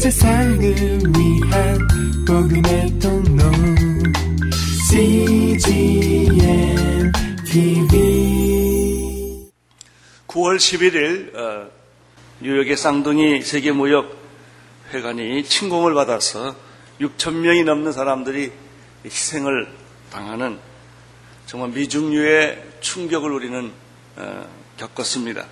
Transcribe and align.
세상을 0.00 0.62
위한 0.62 1.78
복음의 2.26 2.98
통로 3.00 3.42
CGM 4.88 6.32
TV 7.44 7.90
9월 10.26 10.56
11일 10.56 11.36
어, 11.36 11.70
뉴욕의 12.40 12.78
쌍둥이 12.78 13.42
세계무역회관이 13.42 15.44
침공을 15.44 15.92
받아서 15.92 16.56
6천 16.98 17.34
명이 17.34 17.64
넘는 17.64 17.92
사람들이 17.92 18.52
희생을 19.04 19.68
당하는 20.10 20.58
정말 21.44 21.72
미중류의 21.72 22.64
충격을 22.80 23.30
우리는 23.30 23.70
어, 24.16 24.48
겪었습니다. 24.78 25.46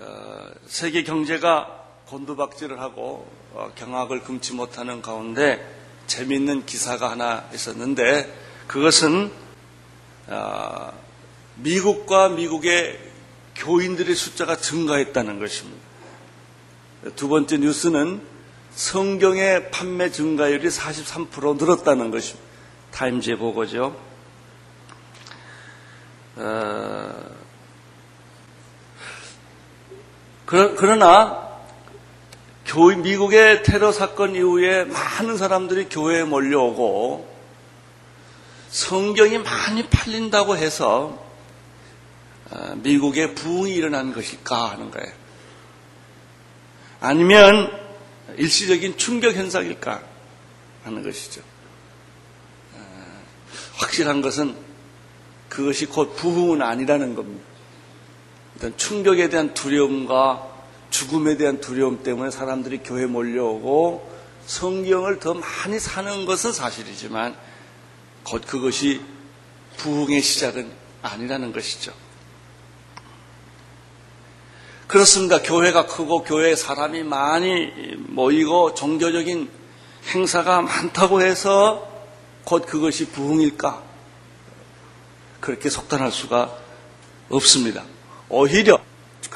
어, 0.00 0.50
세계 0.66 1.02
경제가 1.02 1.85
곤두박질을 2.06 2.80
하고 2.80 3.28
어, 3.52 3.72
경악을 3.74 4.22
금치 4.22 4.52
못하는 4.52 5.02
가운데 5.02 5.60
재미있는 6.06 6.64
기사가 6.64 7.10
하나 7.10 7.48
있었는데 7.52 8.32
그것은 8.68 9.32
어, 10.28 10.92
미국과 11.56 12.28
미국의 12.28 13.00
교인들의 13.56 14.14
숫자가 14.14 14.56
증가했다는 14.56 15.40
것입니다. 15.40 15.84
두 17.16 17.28
번째 17.28 17.58
뉴스는 17.58 18.20
성경의 18.70 19.70
판매 19.70 20.10
증가율이 20.10 20.68
43% 20.68 21.58
늘었다는 21.58 22.10
것입니다. 22.10 22.46
타임즈의 22.92 23.38
보고죠. 23.38 23.96
어, 26.36 27.36
그러나 30.44 31.45
교회, 32.66 32.96
미국의 32.96 33.62
테러 33.62 33.92
사건 33.92 34.34
이후에 34.34 34.84
많은 34.84 35.36
사람들이 35.36 35.88
교회에 35.88 36.24
몰려오고 36.24 37.36
성경이 38.68 39.38
많이 39.38 39.88
팔린다고 39.88 40.56
해서 40.56 41.24
어, 42.50 42.74
미국의 42.76 43.34
부흥이 43.34 43.72
일어난 43.74 44.12
것일까 44.12 44.70
하는 44.70 44.90
거예요. 44.90 45.12
아니면 47.00 47.70
일시적인 48.36 48.98
충격 48.98 49.34
현상일까 49.34 50.02
하는 50.84 51.02
것이죠. 51.02 51.42
어, 52.74 53.22
확실한 53.76 54.20
것은 54.20 54.56
그것이 55.48 55.86
곧 55.86 56.16
부흥은 56.16 56.62
아니라는 56.62 57.14
겁니다. 57.14 57.44
일단 58.56 58.76
충격에 58.76 59.28
대한 59.28 59.54
두려움과 59.54 60.55
죽음에 60.90 61.36
대한 61.36 61.60
두려움 61.60 62.02
때문에 62.02 62.30
사람들이 62.30 62.78
교회에 62.78 63.06
몰려오고 63.06 64.16
성경을 64.46 65.18
더 65.18 65.34
많이 65.34 65.78
사는 65.78 66.24
것은 66.24 66.52
사실이지만 66.52 67.36
곧 68.24 68.42
그것이 68.46 69.00
부흥의 69.76 70.20
시작은 70.22 70.70
아니라는 71.02 71.52
것이죠. 71.52 71.92
그렇습니다. 74.86 75.42
교회가 75.42 75.86
크고 75.86 76.22
교회에 76.22 76.54
사람이 76.54 77.02
많이 77.02 77.72
모이고 78.08 78.74
종교적인 78.74 79.50
행사가 80.14 80.62
많다고 80.62 81.22
해서 81.22 81.90
곧 82.44 82.64
그것이 82.66 83.10
부흥일까? 83.10 83.82
그렇게 85.40 85.68
속단할 85.68 86.12
수가 86.12 86.56
없습니다. 87.28 87.84
오히려 88.28 88.78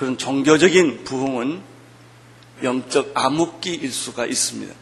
그런 0.00 0.16
종교적인 0.16 1.04
부흥은 1.04 1.60
영적 2.62 3.10
암흑기일 3.12 3.92
수가 3.92 4.24
있습니다. 4.24 4.74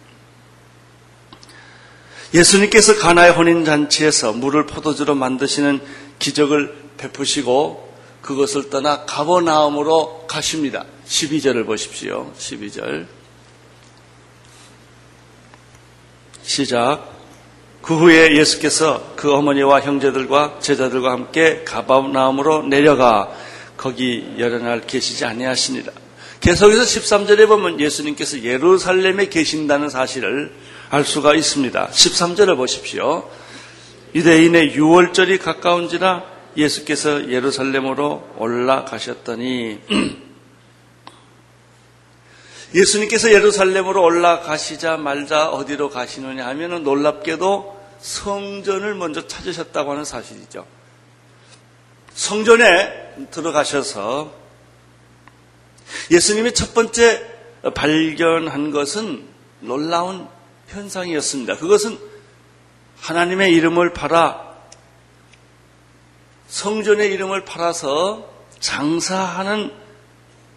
예수님께서 2.33 2.98
가나의 2.98 3.33
혼인잔치에서 3.33 4.34
물을 4.34 4.66
포도주로 4.66 5.16
만드시는 5.16 5.81
기적을 6.20 6.72
베푸시고 6.98 7.92
그것을 8.22 8.70
떠나 8.70 9.06
가버나움으로 9.06 10.26
가십니다. 10.28 10.84
12절을 11.09 11.66
보십시오. 11.66 12.32
12절. 12.38 13.09
시작. 16.44 17.12
그 17.82 17.98
후에 17.98 18.37
예수께서 18.37 19.15
그 19.16 19.34
어머니와 19.34 19.81
형제들과 19.81 20.60
제자들과 20.60 21.10
함께 21.10 21.65
가버나움으로 21.65 22.69
내려가 22.69 23.34
거기 23.78 24.34
여러 24.39 24.59
날 24.59 24.83
계시지 24.87 25.25
아니하시니라. 25.25 25.93
계속해서 26.41 26.83
13절에 26.83 27.49
보면 27.49 27.81
예수님께서 27.81 28.43
예루살렘에 28.43 29.28
계신다는 29.28 29.89
사실을 29.89 30.53
알 30.91 31.05
수가 31.05 31.34
있습니다. 31.34 31.89
13절을 31.89 32.56
보십시오. 32.56 33.31
유대인의 34.15 34.77
6월절이 34.77 35.41
가까운지라 35.41 36.25
예수께서 36.56 37.31
예루살렘으로 37.31 38.28
올라가셨더니 38.37 39.78
예수님께서 42.75 43.33
예루살렘으로 43.33 44.03
올라가시자 44.03 44.97
말자 44.97 45.50
어디로 45.50 45.91
가시느냐 45.91 46.47
하면 46.49 46.83
놀랍게도 46.83 47.78
성전을 48.00 48.95
먼저 48.95 49.27
찾으셨다고 49.27 49.93
하는 49.93 50.05
사실이죠. 50.05 50.78
성전에 52.18 53.28
들어가셔서 53.30 54.34
예수님이 56.10 56.52
첫 56.52 56.74
번째 56.74 57.24
발견한 57.76 58.72
것은 58.72 59.24
놀라운 59.60 60.26
현상이었습니다. 60.66 61.58
그것은 61.58 61.96
하나님의 63.00 63.52
이름을 63.52 63.92
팔아 63.92 64.52
성전의 66.48 67.12
이름을 67.12 67.44
팔아서 67.44 68.28
장사하는 68.58 69.72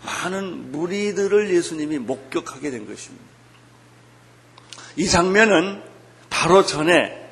많은 0.03 0.71
무리들을 0.71 1.53
예수님이 1.53 1.99
목격하게 1.99 2.71
된 2.71 2.87
것입니다. 2.87 3.23
이 4.95 5.07
장면은 5.07 5.83
바로 6.31 6.65
전에 6.65 7.29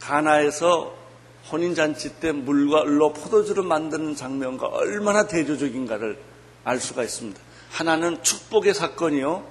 가나에서 0.00 1.05
혼인잔치 1.50 2.20
때 2.20 2.32
물과 2.32 2.82
을로 2.82 3.12
포도주를 3.12 3.62
만드는 3.62 4.16
장면과 4.16 4.66
얼마나 4.66 5.26
대조적인가를 5.26 6.18
알 6.64 6.80
수가 6.80 7.02
있습니다. 7.02 7.40
하나는 7.70 8.22
축복의 8.22 8.74
사건이요. 8.74 9.44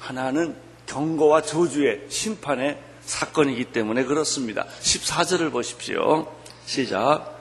하나는 0.00 0.56
경고와 0.86 1.42
저주의 1.42 2.06
심판의 2.08 2.78
사건이기 3.02 3.66
때문에 3.66 4.04
그렇습니다. 4.04 4.66
14절을 4.82 5.52
보십시오. 5.52 6.26
시작. 6.64 7.36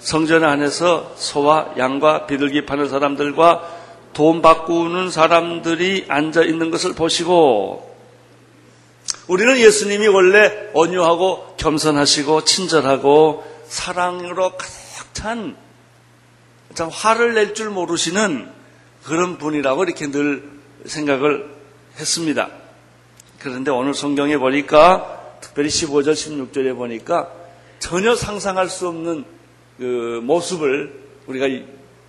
성전 0.00 0.44
안에서 0.44 1.14
소와 1.16 1.74
양과 1.78 2.26
비둘기 2.26 2.66
파는 2.66 2.88
사람들과 2.88 3.76
돈 4.12 4.40
바꾸는 4.40 5.10
사람들이 5.10 6.06
앉아 6.08 6.42
있는 6.42 6.70
것을 6.70 6.94
보시고 6.94 7.95
우리는 9.28 9.58
예수님이 9.58 10.06
원래 10.08 10.70
온유하고 10.72 11.56
겸손하시고 11.56 12.44
친절하고 12.44 13.44
사랑으로 13.68 14.50
가득 14.56 15.14
찬 15.14 15.66
참 16.76 16.90
화를 16.90 17.34
낼 17.34 17.54
줄 17.54 17.70
모르시는 17.70 18.48
그런 19.02 19.38
분이라고 19.38 19.84
이렇게 19.84 20.10
늘 20.10 20.44
생각을 20.84 21.48
했습니다. 21.98 22.50
그런데 23.38 23.70
오늘 23.70 23.94
성경에 23.94 24.36
보니까 24.36 25.38
특별히 25.40 25.70
15절, 25.70 26.12
16절에 26.12 26.76
보니까 26.76 27.32
전혀 27.78 28.14
상상할 28.14 28.68
수 28.68 28.88
없는 28.88 29.24
그 29.78 30.20
모습을 30.22 31.00
우리가 31.26 31.46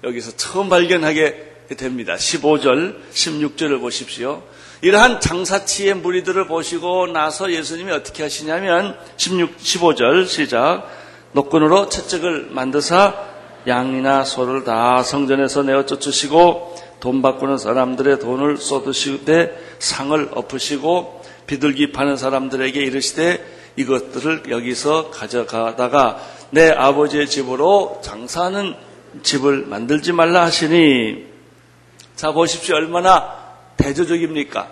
여기서 0.03 0.35
처음 0.35 0.67
발견하게 0.67 1.67
됩니다. 1.77 2.15
15절, 2.15 2.97
16절을 3.13 3.79
보십시오. 3.79 4.43
이러한 4.81 5.19
장사치의 5.19 5.95
무리들을 5.95 6.47
보시고 6.47 7.07
나서 7.07 7.51
예수님이 7.51 7.91
어떻게 7.91 8.23
하시냐면 8.23 8.97
16, 9.17 9.57
15절 9.57 10.27
시작. 10.27 10.87
노끈으로 11.31 11.89
채찍을 11.89 12.49
만드사 12.51 13.15
양이나 13.65 14.23
소를 14.23 14.63
다 14.63 15.03
성전에서 15.03 15.63
내어 15.63 15.85
쫓으시고 15.85 16.75
돈 16.99 17.21
바꾸는 17.21 17.57
사람들의 17.57 18.19
돈을 18.19 18.57
쏟으시되 18.57 19.75
상을 19.79 20.29
엎으시고 20.33 21.21
비둘기 21.47 21.91
파는 21.91 22.17
사람들에게 22.17 22.79
이르시되 22.79 23.43
이것들을 23.75 24.43
여기서 24.49 25.09
가져가다가 25.11 26.19
내 26.51 26.69
아버지의 26.69 27.27
집으로 27.27 27.99
장사하는 28.03 28.75
집을 29.23 29.65
만들지 29.65 30.11
말라 30.11 30.43
하시니. 30.45 31.25
자 32.15 32.31
보십시오. 32.31 32.75
얼마나 32.75 33.36
대조적입니까? 33.77 34.71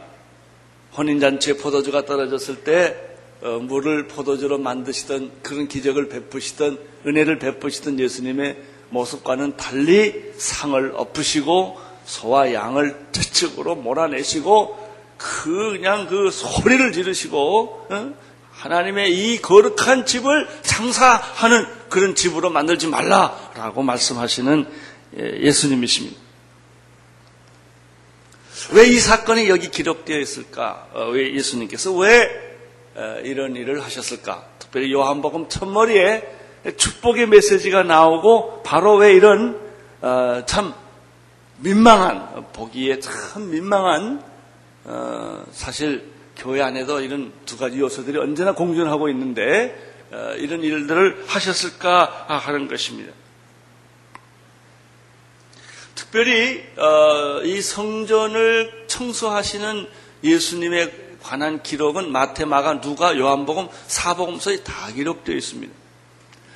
혼인잔치에 0.98 1.54
포도주가 1.58 2.06
떨어졌을 2.06 2.64
때 2.64 2.96
어, 3.42 3.60
물을 3.60 4.08
포도주로 4.08 4.58
만드시던 4.58 5.32
그런 5.42 5.68
기적을 5.68 6.10
베푸시던 6.10 6.80
은혜를 7.06 7.40
베푸시던 7.40 8.00
예수님의 8.00 8.58
모습과는 8.90 9.58
달리 9.58 10.32
상을 10.38 10.94
엎으시고 10.96 11.80
소와 12.06 12.54
양을 12.54 13.08
저쪽으로 13.12 13.76
몰아내시고 13.76 14.86
그 15.18 15.72
그냥 15.72 16.08
그 16.08 16.32
소리를 16.32 16.92
지르시고 16.92 17.88
어? 17.90 18.14
하나님의 18.52 19.14
이 19.14 19.42
거룩한 19.42 20.06
집을 20.06 20.48
장사하는 20.62 21.66
그런 21.90 22.16
집으로 22.16 22.50
만들지 22.50 22.88
말라라고 22.88 23.84
말씀하시는 23.84 24.66
예, 25.18 25.40
예수님이십니다. 25.42 26.25
왜 28.74 28.88
이 28.90 29.00
사건이 29.00 29.50
여기 29.50 29.70
기록되어 29.70 30.18
있을까? 30.20 30.88
어, 30.94 31.10
왜 31.10 31.34
예수님께서 31.34 31.94
왜 31.94 32.30
어, 32.96 33.20
이런 33.24 33.56
일을 33.56 33.84
하셨을까? 33.84 34.46
특별히 34.60 34.92
요한복음 34.94 35.50
첫머리에 35.50 36.24
축복의 36.78 37.28
메시지가 37.28 37.84
나오고 37.84 38.64
바로 38.64 38.96
왜 38.96 39.14
이런 39.14 39.60
어, 40.02 40.44
참 40.46 40.74
민망한 41.58 42.46
보기에 42.54 43.00
참 43.00 43.50
민망한 43.52 44.22
사실 45.52 46.12
교회 46.36 46.62
안에도 46.62 47.00
이런 47.02 47.32
두 47.46 47.58
가지 47.58 47.80
요소들이 47.80 48.20
언제나 48.20 48.52
공존하고 48.54 49.10
있는데 49.10 49.74
이런 50.38 50.62
일들을 50.62 51.24
하셨을까 51.28 52.26
하는 52.28 52.68
것입니다. 52.68 53.14
특별히 55.96 56.64
어, 56.78 57.42
이 57.44 57.62
성전을 57.62 58.86
청소하시는 58.88 59.88
예수님에 60.24 60.92
관한 61.24 61.64
기록은 61.64 62.12
마태, 62.12 62.46
마가, 62.46 62.82
누가, 62.82 63.18
요한복음, 63.18 63.68
사복음서에 63.88 64.64
다 64.64 64.92
기록되어 64.94 65.36
있습니다. 65.36 65.74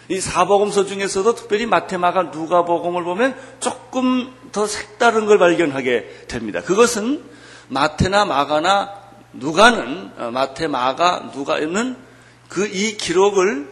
이 0.09 0.19
사복음서 0.19 0.85
중에서도 0.85 1.35
특별히 1.35 1.65
마태, 1.65 1.97
마가, 1.97 2.23
누가복음을 2.23 3.03
보면 3.03 3.39
조금 3.59 4.33
더 4.51 4.67
색다른 4.67 5.25
걸 5.25 5.37
발견하게 5.37 6.25
됩니다. 6.27 6.61
그것은 6.61 7.23
마태나 7.67 8.25
마가나 8.25 8.91
누가는 9.33 10.11
어, 10.17 10.31
마태, 10.31 10.67
마가, 10.67 11.31
누가는 11.33 12.09
그 12.49 12.67
이 12.67 12.97
기록을 12.97 13.69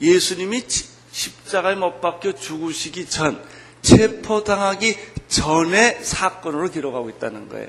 예수님이 0.00 0.62
십자가에 1.10 1.74
못 1.74 2.00
박혀 2.00 2.32
죽으시기 2.32 3.06
전 3.06 3.42
체포당하기 3.82 4.96
전의 5.28 5.98
사건으로 6.02 6.70
기록하고 6.70 7.10
있다는 7.10 7.48
거예요. 7.48 7.68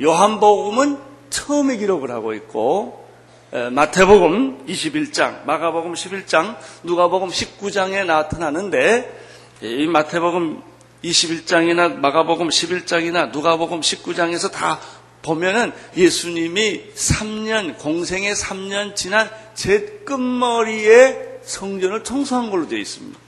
요한복음은 0.00 0.98
처음에 1.30 1.76
기록을 1.76 2.10
하고 2.10 2.34
있고 2.34 3.08
마태복음 3.50 4.66
21장, 4.66 5.44
마가복음 5.44 5.94
11장, 5.94 6.56
누가복음 6.82 7.28
19장에 7.28 8.04
나타나는데 8.04 9.20
이 9.62 9.86
마태복음 9.86 10.62
21장이나 11.02 11.94
마가복음 11.96 12.48
11장이나 12.48 13.30
누가복음 13.30 13.80
19장에서 13.80 14.52
다 14.52 14.80
보면은 15.22 15.72
예수님이 15.96 16.92
3년 16.94 17.78
공생의 17.78 18.34
3년 18.34 18.94
지난 18.94 19.30
제 19.54 20.02
끝머리에 20.04 21.40
성전을 21.42 22.04
청소한 22.04 22.50
걸로 22.50 22.68
되어 22.68 22.78
있습니다. 22.78 23.27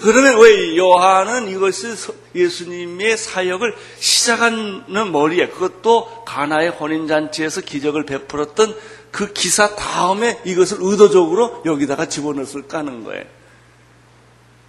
그러면 0.00 0.40
왜 0.40 0.76
요한은 0.76 1.48
이것을 1.48 1.96
예수님의 2.34 3.16
사역을 3.16 3.74
시작하는 3.98 5.12
머리에 5.12 5.48
그것도 5.48 6.24
가나의 6.24 6.70
혼인잔치에서 6.70 7.62
기적을 7.62 8.06
베풀었던 8.06 8.76
그 9.10 9.32
기사 9.32 9.74
다음에 9.74 10.40
이것을 10.44 10.78
의도적으로 10.80 11.62
여기다가 11.64 12.08
집어넣었을까 12.08 12.78
하는 12.78 13.04
거예요. 13.04 13.24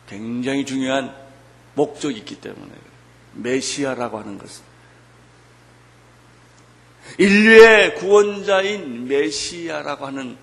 굉장히 0.07 0.65
중요한 0.65 1.15
목적이 1.75 2.17
있기 2.19 2.41
때문에 2.41 2.71
메시아라고 3.33 4.17
하는 4.17 4.39
것은 4.39 4.63
인류의 7.19 7.95
구원자인 7.95 9.07
메시아라고 9.07 10.07
하는 10.07 10.37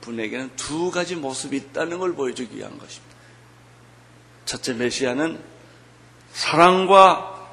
분에게는 0.00 0.50
두 0.56 0.90
가지 0.90 1.14
모습이 1.14 1.56
있다는 1.56 1.98
걸 1.98 2.14
보여주기 2.14 2.56
위한 2.56 2.76
것입니다. 2.78 3.05
첫째 4.46 4.72
메시아는 4.72 5.38
사랑과 6.32 7.48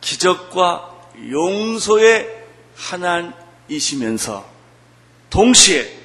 기적과 0.00 1.10
용서의 1.30 2.44
하나이시면서 2.76 4.48
동시에 5.28 5.96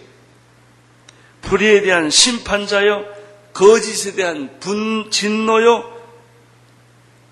불의에 1.41 1.81
대한 1.81 2.09
심판자요, 2.09 3.05
거짓에 3.53 4.13
대한 4.13 4.59
분, 4.59 5.09
진노요, 5.11 6.01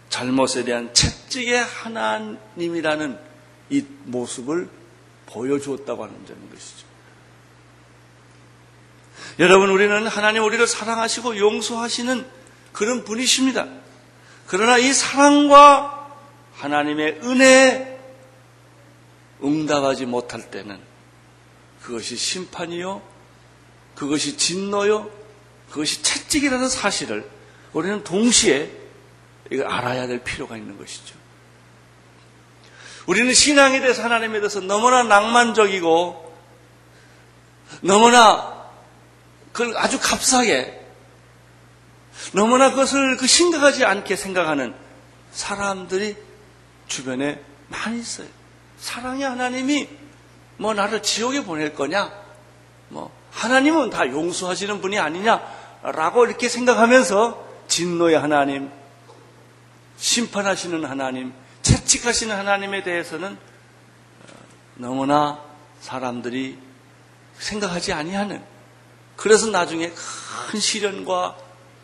잘못에 0.10 0.64
대한 0.66 0.94
채찍의 0.94 1.64
하나님이라는 1.64 3.18
이 3.70 3.86
모습을 4.06 4.70
보여주었다고 5.28 6.04
하는 6.04 6.26
점인 6.26 6.50
것이죠. 6.50 6.88
여러분, 9.40 9.70
우리는 9.70 10.08
하나님 10.08 10.44
우리를 10.44 10.66
사랑하시고 10.68 11.38
용서하시는 11.38 12.39
그런 12.80 13.04
분이십니다. 13.04 13.68
그러나 14.48 14.78
이 14.78 14.94
사랑과 14.94 16.16
하나님의 16.54 17.20
은혜에 17.22 18.00
응답하지 19.44 20.06
못할 20.06 20.50
때는 20.50 20.80
그것이 21.82 22.16
심판이요, 22.16 23.02
그것이 23.96 24.38
진노요, 24.38 25.12
그것이 25.70 26.02
채찍이라는 26.04 26.70
사실을 26.70 27.30
우리는 27.74 28.02
동시에 28.06 28.72
이걸 29.52 29.68
알아야 29.68 30.08
될 30.08 30.24
필요가 30.24 30.56
있는 30.56 30.78
것이죠. 30.78 31.16
우리는 33.08 33.34
신앙에 33.34 33.82
대해서 33.82 34.04
하나님에 34.04 34.40
대해서 34.40 34.62
너무나 34.62 35.04
낭만적이고 35.04 36.38
너무나 37.82 38.70
그 39.52 39.74
아주 39.76 40.00
값싸게 40.00 40.79
너무나 42.34 42.70
그것을 42.72 43.18
그 43.18 43.28
심각하지 43.28 43.86
않게 43.86 44.16
생각하는 44.16 44.74
사람들이 45.32 46.16
주변에 46.88 47.42
많이 47.68 48.00
있어요. 48.00 48.28
사랑의 48.80 49.24
하나님이 49.24 49.90
뭐 50.58 50.74
나를 50.74 51.02
지옥에 51.02 51.44
보낼 51.44 51.74
거냐? 51.74 52.12
뭐 52.90 53.12
하나님은 53.32 53.90
다 53.90 54.08
용서하시는 54.08 54.82
분이 54.82 55.00
아니냐라고 55.00 56.26
이렇게 56.26 56.50
생각하면서 56.50 57.48
진노의 57.68 58.18
하나님, 58.18 58.72
심판하시는 59.98 60.84
하나님, 60.86 61.34
채찍하시는 61.62 62.36
하나님에 62.36 62.84
대해서는 62.84 63.34
어, 63.34 64.34
너무나 64.76 65.40
사람들이 65.82 66.58
생각하지 67.38 67.94
아니하는 67.94 68.44
그래서 69.16 69.48
나중에 69.48 69.92
큰 69.92 70.60
시련과 70.60 71.38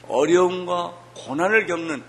어려움과 0.09 0.93
고난을 1.15 1.65
겪는 1.67 2.03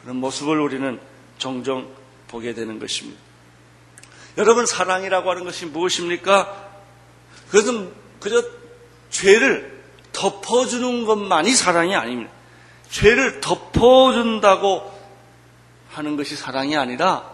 그런 0.00 0.16
모습을 0.16 0.60
우리는 0.60 1.00
종종 1.38 1.88
보게 2.28 2.54
되는 2.54 2.78
것입니다. 2.78 3.20
여러분, 4.36 4.66
사랑이라고 4.66 5.30
하는 5.30 5.44
것이 5.44 5.66
무엇입니까? 5.66 6.68
그것은 7.50 7.92
그저 8.20 8.42
죄를 9.10 9.82
덮어주는 10.12 11.04
것만이 11.06 11.54
사랑이 11.54 11.94
아닙니다. 11.96 12.30
죄를 12.90 13.40
덮어준다고 13.40 14.98
하는 15.90 16.16
것이 16.16 16.36
사랑이 16.36 16.76
아니라 16.76 17.30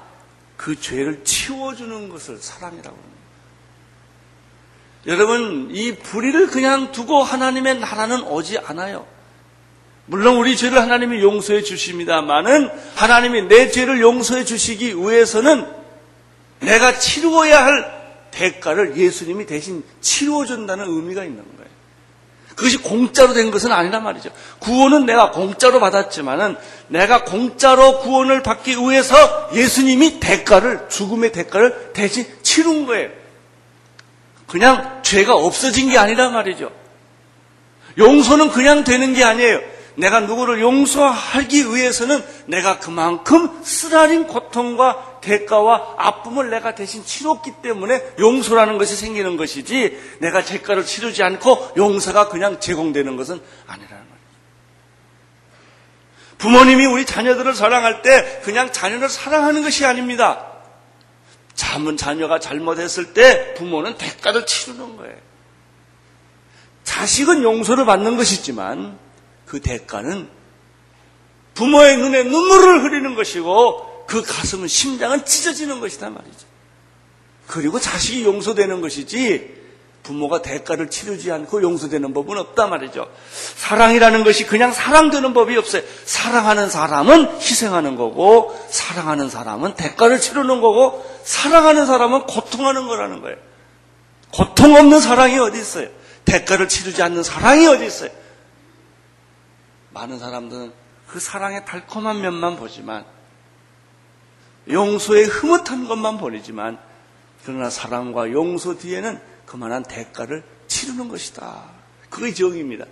그 0.56 0.80
죄를 0.80 1.24
치워주는 1.24 2.08
것을 2.08 2.38
사랑이라고 2.38 2.96
합니다. 2.96 3.14
여러분, 5.06 5.68
이 5.70 5.96
불의를 5.96 6.46
그냥 6.46 6.92
두고 6.92 7.22
하나님의 7.22 7.78
나라는 7.78 8.22
오지 8.22 8.58
않아요. 8.58 9.06
물론 10.06 10.36
우리 10.36 10.56
죄를 10.56 10.80
하나님이 10.80 11.22
용서해 11.22 11.62
주십니다만은 11.62 12.70
하나님이 12.94 13.42
내 13.42 13.70
죄를 13.70 14.00
용서해 14.00 14.44
주시기 14.44 14.96
위해서는 14.96 15.66
내가 16.60 16.98
치루어야 16.98 17.64
할 17.64 18.04
대가를 18.30 18.96
예수님이 18.96 19.46
대신 19.46 19.84
치루어 20.00 20.44
준다는 20.44 20.86
의미가 20.86 21.24
있는 21.24 21.42
거예요. 21.42 21.74
그것이 22.54 22.78
공짜로 22.78 23.32
된 23.32 23.50
것은 23.50 23.72
아니란 23.72 24.04
말이죠. 24.04 24.30
구원은 24.60 25.06
내가 25.06 25.30
공짜로 25.32 25.80
받았지만은 25.80 26.56
내가 26.88 27.24
공짜로 27.24 28.00
구원을 28.00 28.42
받기 28.42 28.76
위해서 28.76 29.50
예수님이 29.54 30.20
대가를 30.20 30.88
죽음의 30.88 31.32
대가를 31.32 31.92
대신 31.94 32.26
치룬 32.42 32.86
거예요. 32.86 33.10
그냥 34.46 35.00
죄가 35.02 35.34
없어진 35.34 35.88
게 35.88 35.98
아니란 35.98 36.32
말이죠. 36.32 36.70
용서는 37.98 38.50
그냥 38.50 38.84
되는 38.84 39.14
게 39.14 39.24
아니에요. 39.24 39.73
내가 39.96 40.20
누구를 40.20 40.60
용서하기 40.60 41.74
위해서는 41.74 42.24
내가 42.46 42.78
그만큼 42.78 43.62
쓰라린 43.62 44.26
고통과 44.26 45.20
대가와 45.20 45.94
아픔을 45.98 46.50
내가 46.50 46.74
대신 46.74 47.04
치렀기 47.04 47.52
때문에 47.62 48.02
용서라는 48.18 48.76
것이 48.78 48.96
생기는 48.96 49.36
것이지 49.36 50.16
내가 50.20 50.42
대가를 50.44 50.84
치르지 50.84 51.22
않고 51.22 51.72
용서가 51.76 52.28
그냥 52.28 52.60
제공되는 52.60 53.16
것은 53.16 53.40
아니라는 53.66 53.96
말이에요. 53.96 54.14
부모님이 56.38 56.86
우리 56.86 57.06
자녀들을 57.06 57.54
사랑할 57.54 58.02
때 58.02 58.40
그냥 58.44 58.72
자녀를 58.72 59.08
사랑하는 59.08 59.62
것이 59.62 59.86
아닙니다. 59.86 60.46
잠은 61.54 61.96
자녀가 61.96 62.40
잘못했을 62.40 63.14
때 63.14 63.54
부모는 63.54 63.96
대가를 63.96 64.44
치르는 64.44 64.96
거예요. 64.96 65.16
자식은 66.82 67.42
용서를 67.42 67.86
받는 67.86 68.16
것이지만 68.16 68.98
그 69.54 69.60
대가는 69.60 70.28
부모의 71.54 71.98
눈에 71.98 72.24
눈물을 72.24 72.82
흐리는 72.82 73.14
것이고 73.14 74.04
그 74.08 74.20
가슴은 74.20 74.66
심장은 74.66 75.24
찢어지는 75.24 75.78
것이다 75.78 76.10
말이죠. 76.10 76.46
그리고 77.46 77.78
자식이 77.78 78.24
용서되는 78.24 78.80
것이지 78.80 79.54
부모가 80.02 80.42
대가를 80.42 80.90
치르지 80.90 81.30
않고 81.30 81.62
용서되는 81.62 82.12
법은 82.12 82.36
없다 82.36 82.66
말이죠. 82.66 83.06
사랑이라는 83.54 84.24
것이 84.24 84.44
그냥 84.44 84.72
사랑되는 84.72 85.32
법이 85.34 85.56
없어요. 85.56 85.82
사랑하는 86.04 86.68
사람은 86.68 87.36
희생하는 87.36 87.94
거고, 87.94 88.52
사랑하는 88.70 89.30
사람은 89.30 89.74
대가를 89.74 90.20
치르는 90.20 90.60
거고, 90.60 91.06
사랑하는 91.22 91.86
사람은 91.86 92.26
고통하는 92.26 92.88
거라는 92.88 93.22
거예요. 93.22 93.36
고통 94.32 94.74
없는 94.74 95.00
사랑이 95.00 95.38
어디 95.38 95.60
있어요? 95.60 95.88
대가를 96.24 96.68
치르지 96.68 97.02
않는 97.04 97.22
사랑이 97.22 97.68
어디 97.68 97.86
있어요? 97.86 98.10
많은 99.94 100.18
사람들은 100.18 100.72
그 101.06 101.20
사랑의 101.20 101.64
달콤한 101.64 102.20
면만 102.20 102.56
보지만, 102.56 103.04
용서의 104.68 105.24
흐뭇한 105.24 105.86
것만 105.88 106.18
보이지만, 106.18 106.78
그러나 107.44 107.70
사랑과 107.70 108.30
용서 108.32 108.76
뒤에는 108.76 109.20
그만한 109.46 109.82
대가를 109.84 110.44
치르는 110.66 111.08
것이다. 111.08 111.70
그게 112.10 112.32
정의입니다. 112.32 112.86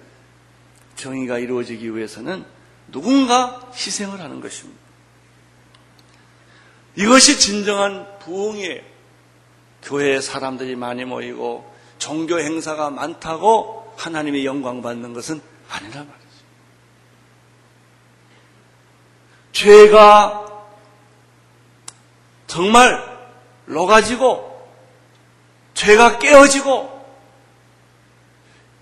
정의가 0.97 1.38
이루어지기 1.38 1.94
위해서는 1.97 2.44
누군가 2.90 3.73
희생을 3.75 4.21
하는 4.21 4.40
것입니다. 4.40 4.80
이것이 6.97 7.38
진정한 7.38 8.18
부흥이에요. 8.18 8.82
교회에 9.82 10.21
사람들이 10.21 10.76
많이 10.76 11.04
모이고 11.04 11.73
종교 11.99 12.38
행사가 12.38 12.90
많다고 12.90 13.94
하나님의 13.97 14.44
영광 14.44 14.82
받는 14.82 15.14
것은 15.14 15.40
아니라 15.71 16.04
말이죠. 16.04 16.22
죄가 19.52 20.42
정말 22.47 23.12
녹아지고 23.66 24.50
죄가 25.75 26.18
깨어지고 26.18 26.90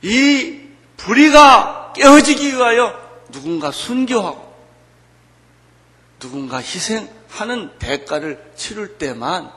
이 0.02 0.68
불의가 0.96 1.92
깨어지기 1.94 2.54
위하여 2.54 2.98
누군가 3.30 3.70
순교하고 3.70 4.50
누군가 6.18 6.58
희생하는 6.58 7.78
대가를 7.78 8.52
치를 8.56 8.98
때만 8.98 9.52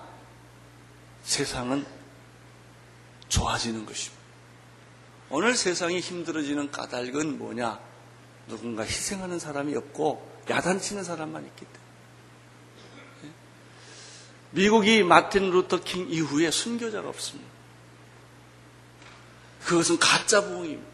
세상은 1.24 1.86
좋아지는 3.27 3.86
것입니다. 3.86 4.24
오늘 5.29 5.55
세상이 5.55 6.00
힘들어지는 6.00 6.72
까닭은 6.72 7.39
뭐냐? 7.39 7.79
누군가 8.48 8.84
희생하는 8.84 9.39
사람이 9.39 9.75
없고 9.75 10.33
야단치는 10.50 11.03
사람만 11.03 11.45
있기 11.45 11.65
때문에. 11.65 11.83
미국이 14.51 15.03
마틴 15.03 15.50
루터 15.50 15.81
킹 15.81 16.07
이후에 16.09 16.51
순교자가 16.51 17.09
없습니다. 17.09 17.51
그것은 19.65 19.97
가짜 19.97 20.41
부흥입니다. 20.41 20.93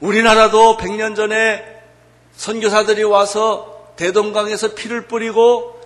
우리나라도 0.00 0.78
100년 0.78 1.14
전에 1.14 1.80
선교사들이 2.32 3.02
와서 3.02 3.92
대동강에서 3.96 4.74
피를 4.74 5.06
뿌리고 5.06 5.78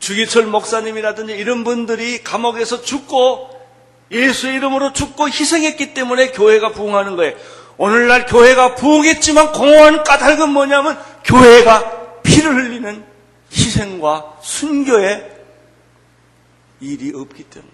주기철 0.00 0.46
목사님이라든지 0.46 1.32
이런 1.32 1.62
분들이 1.62 2.22
감옥에서 2.24 2.82
죽고 2.82 3.50
예수의 4.10 4.56
이름으로 4.56 4.92
죽고 4.92 5.28
희생했기 5.28 5.94
때문에 5.94 6.32
교회가 6.32 6.72
부흥하는 6.72 7.16
거예요. 7.16 7.36
오늘날 7.76 8.26
교회가 8.26 8.76
부흥했지만 8.76 9.52
공허한 9.52 10.04
까닭은 10.04 10.50
뭐냐면 10.50 10.98
교회가 11.24 12.22
피를 12.22 12.54
흘리는 12.54 13.04
희생과 13.52 14.38
순교의 14.42 15.34
일이 16.80 17.12
없기 17.14 17.44
때문에 17.44 17.72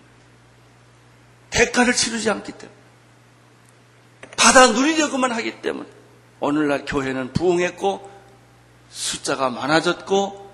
대가를 1.51 1.95
치르지 1.95 2.31
않기 2.31 2.53
때문에 2.53 2.79
받아 4.37 4.69
누리려고만 4.69 5.33
하기 5.33 5.61
때문에 5.61 5.89
오늘날 6.41 6.85
교회는 6.87 7.33
부흥했고 7.33 8.11
숫자가 8.91 9.51
많아졌고 9.51 10.51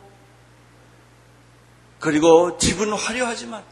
그리고 2.01 2.59
집은 2.59 2.93
화려하지만 2.93 3.63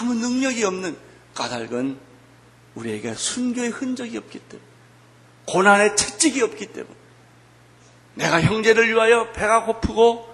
아무 0.00 0.14
능력이 0.14 0.64
없는 0.64 0.96
까닭은 1.34 1.98
우리에게 2.74 3.14
순교의 3.14 3.70
흔적이 3.70 4.18
없기 4.18 4.38
때문에 4.38 4.75
고난의 5.46 5.96
채찍이 5.96 6.42
없기 6.42 6.66
때문에 6.66 6.94
내가 8.14 8.40
형제를 8.40 8.88
위하여 8.88 9.30
배가 9.32 9.64
고프고 9.64 10.28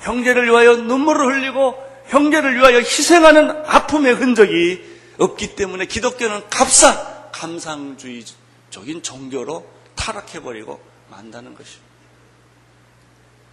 형제를 0.00 0.46
위하여 0.46 0.76
눈물을 0.76 1.26
흘리고 1.26 1.74
형제를 2.08 2.56
위하여 2.56 2.78
희생하는 2.78 3.50
아픔의 3.66 4.14
흔적이 4.14 4.84
없기 5.18 5.54
때문에 5.54 5.86
기독교는 5.86 6.48
값싼 6.48 6.96
감상주의적인 7.32 9.02
종교로 9.02 9.66
타락해버리고 9.94 10.80
만다는 11.08 11.54
것입니다. 11.54 11.90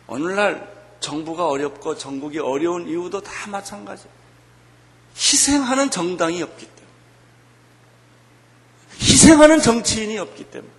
오늘날 0.08 0.76
정부가 1.00 1.48
어렵고 1.48 1.98
전국이 1.98 2.40
어려운 2.40 2.88
이유도 2.88 3.22
다 3.22 3.50
마찬가지예요. 3.50 4.10
희생하는 5.16 5.92
정당이 5.92 6.42
없기 6.42 6.66
때문에. 6.66 6.88
희생하는 9.02 9.60
정치인이 9.62 10.18
없기 10.18 10.46
때문에. 10.46 10.77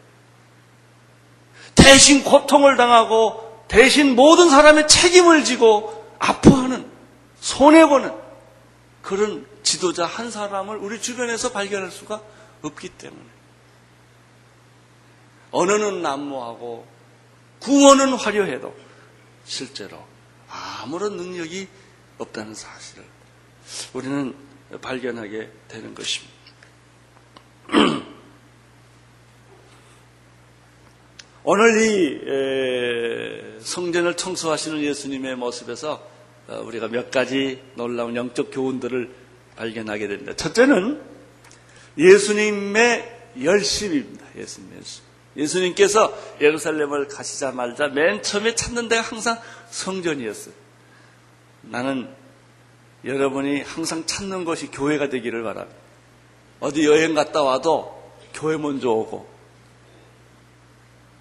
대신 1.79 2.25
고통을 2.25 2.77
당하고 2.77 3.65
대신 3.69 4.15
모든 4.15 4.51
사람의 4.51 4.89
책임을 4.89 5.45
지고 5.45 6.07
아파하는, 6.19 6.91
손해보는 7.41 8.13
그런 9.03 9.47
지도자 9.63 10.07
한 10.07 10.31
사람을 10.31 10.77
우리 10.77 11.01
주변에서 11.01 11.53
발견할 11.53 11.91
수가 11.91 12.21
없기 12.63 12.89
때문에. 12.91 13.25
언어는 15.51 16.03
난무하고 16.03 16.87
구원은 17.61 18.15
화려해도 18.15 18.75
실제로 19.45 19.99
아무런 20.51 21.17
능력이 21.17 21.69
없다는 22.19 22.55
사실을 22.55 23.05
우리는 23.93 24.35
발견하게 24.83 25.51
되는 25.69 25.95
것입니다. 25.95 26.37
오늘 31.51 31.81
이 31.81 33.61
성전을 33.65 34.19
청소하시는 34.19 34.83
예수님의 34.83 35.37
모습에서 35.37 36.07
어, 36.47 36.61
우리가 36.63 36.89
몇 36.89 37.11
가지 37.11 37.63
놀라운 37.75 38.15
영적 38.17 38.51
교훈들을 38.53 39.11
발견하게 39.57 40.09
됩니다. 40.09 40.35
첫째는 40.37 41.01
예수님의 41.97 43.21
열심입니다. 43.43 44.27
예수님의 44.37 44.77
열심. 44.77 45.03
예수님께서 45.39 46.15
예루살렘을 46.39 47.09
가시자마자 47.09 47.89
맨 47.89 48.23
처음에 48.23 48.55
찾는 48.55 48.89
데가 48.91 49.01
항상 49.01 49.41
성전이었어요. 49.71 50.53
나는 51.63 52.11
여러분이 53.07 53.63
항상 53.63 54.05
찾는 54.05 54.45
것이 54.45 54.67
교회가 54.67 55.09
되기를 55.09 55.45
바랍니다. 55.45 55.81
어디 56.61 56.85
여행 56.85 57.15
갔다 57.15 57.43
와도 57.43 58.13
교회 58.35 58.59
먼저 58.59 58.91
오고 58.91 59.38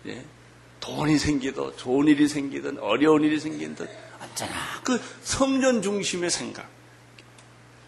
예? 0.08 0.26
돈이 0.80 1.18
생기든 1.18 1.78
좋은 1.78 2.08
일이 2.08 2.28
생기든 2.28 2.80
어려운 2.80 3.24
일이 3.24 3.40
생기든 3.40 3.88
언제나 4.22 4.82
그 4.84 5.02
성전 5.22 5.82
중심의 5.82 6.30
생각. 6.30 6.70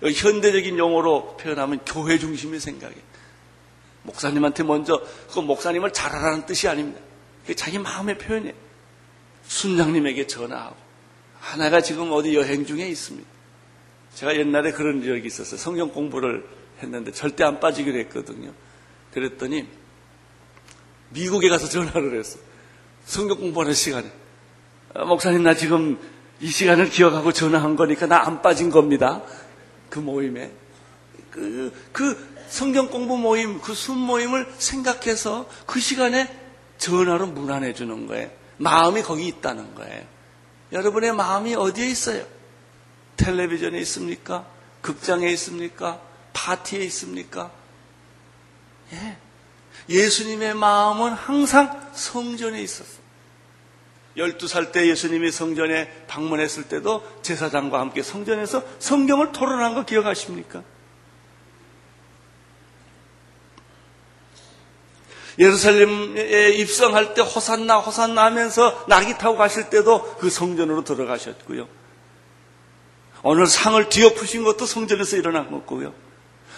현대적인 0.02 0.78
용어로 0.78 1.38
표현하면 1.38 1.80
교회 1.86 2.18
중심의 2.18 2.60
생각이. 2.60 2.96
목사님한테 4.04 4.64
먼저 4.64 5.02
그 5.32 5.40
목사님을 5.40 5.92
잘하라는 5.92 6.46
뜻이 6.46 6.68
아닙니다. 6.68 7.00
그게 7.42 7.54
자기 7.54 7.78
마음의 7.80 8.18
표현이에요. 8.18 8.56
순장님에게 9.44 10.28
전화하고 10.28 10.76
하나가 11.40 11.82
지금 11.82 12.12
어디 12.12 12.36
여행 12.36 12.66
중에 12.66 12.88
있습니다. 12.88 13.28
제가 14.16 14.36
옛날에 14.36 14.72
그런 14.72 15.04
적이 15.04 15.28
있었어요. 15.28 15.58
성경 15.58 15.90
공부를 15.90 16.46
했는데 16.82 17.12
절대 17.12 17.44
안 17.44 17.60
빠지기로 17.60 17.98
했거든요. 18.00 18.54
그랬더니 19.14 19.68
미국에 21.10 21.50
가서 21.50 21.68
전화를 21.68 22.18
했어. 22.20 22.40
성경 23.06 23.38
공부하는 23.40 23.74
시간에. 23.74 24.12
아, 24.94 25.06
목사님, 25.06 25.44
나 25.44 25.54
지금 25.56 26.00
이 26.40 26.48
시간을 26.50 26.90
기억하고 26.90 27.32
전화한 27.34 27.76
거니까 27.76 28.06
나 28.08 28.24
안 28.26 28.42
빠진 28.42 28.70
겁니다. 28.70 29.22
그 29.90 30.00
모임에. 30.00 30.52
그, 31.32 31.74
그 31.92 32.30
성경 32.50 32.90
공부 32.90 33.18
모임, 33.18 33.60
그 33.62 33.74
순 33.74 33.98
모임을 33.98 34.52
생각해서 34.58 35.48
그 35.66 35.80
시간에 35.80 36.28
전화로 36.78 37.28
문안해 37.28 37.74
주는 37.74 38.08
거예요. 38.08 38.30
마음이 38.58 39.02
거기 39.04 39.28
있다는 39.28 39.76
거예요. 39.76 40.04
여러분의 40.72 41.14
마음이 41.14 41.56
어디에 41.56 41.88
있어요? 41.88 42.26
텔레비전에 43.18 43.78
있습니까? 43.80 44.46
극장에 44.82 45.28
있습니까? 45.32 46.00
파티에 46.34 46.80
있습니까? 46.86 47.52
예. 48.94 49.18
예수님의 49.88 50.56
마음은 50.56 51.14
항상 51.14 51.90
성전에 51.94 52.62
있었어. 52.62 53.00
12살 54.18 54.72
때 54.72 54.88
예수님이 54.88 55.32
성전에 55.32 56.06
방문했을 56.08 56.64
때도 56.64 57.04
제사장과 57.22 57.80
함께 57.80 58.04
성전에서 58.04 58.64
성경을 58.80 59.32
토론한 59.32 59.76
거 59.76 59.86
기억하십니까? 59.86 60.64
예루살렘에 65.38 66.52
입성할 66.52 67.14
때 67.14 67.22
호산나 67.22 67.78
호산나 67.78 68.26
하면서 68.26 68.84
낙이 68.90 69.18
타고 69.18 69.38
가실 69.38 69.70
때도 69.70 70.18
그 70.18 70.30
성전으로 70.30 70.84
들어가셨고요. 70.84 71.68
오늘 73.24 73.48
상을 73.48 73.88
뒤엎으신 73.88 74.44
것도 74.44 74.66
성전에서 74.66 75.16
일어난 75.16 75.50
거고요. 75.50 75.94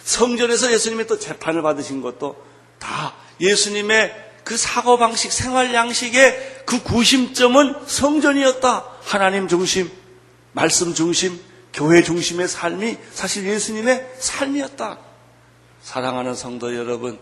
성전에서 0.03 0.71
예수님이 0.71 1.05
또 1.05 1.19
재판을 1.19 1.61
받으신 1.61 2.01
것도 2.01 2.50
다 2.81 3.13
예수님의 3.39 4.13
그 4.43 4.57
사고 4.57 4.97
방식, 4.97 5.31
생활 5.31 5.73
양식의 5.73 6.63
그 6.65 6.81
구심점은 6.83 7.75
성전이었다. 7.85 8.85
하나님 9.03 9.47
중심, 9.47 9.89
말씀 10.51 10.93
중심, 10.93 11.39
교회 11.73 12.01
중심의 12.03 12.47
삶이 12.47 12.97
사실 13.13 13.45
예수님의 13.45 14.13
삶이었다. 14.19 14.97
사랑하는 15.81 16.35
성도 16.35 16.75
여러분, 16.75 17.17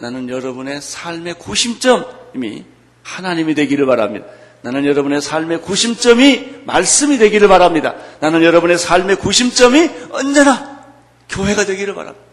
나는 0.00 0.28
여러분의 0.28 0.80
삶의 0.80 1.34
구심점이 1.34 2.64
하나님이 3.02 3.54
되기를 3.54 3.86
바랍니다. 3.86 4.26
나는 4.62 4.84
여러분의 4.86 5.20
삶의 5.20 5.62
구심점이 5.62 6.62
말씀이 6.64 7.18
되기를 7.18 7.48
바랍니다. 7.48 7.94
나는 8.20 8.42
여러분의 8.42 8.78
삶의 8.78 9.16
구심점이 9.16 9.90
언제나 10.10 10.84
교회가 11.28 11.66
되기를 11.66 11.94
바랍니다. 11.94 12.31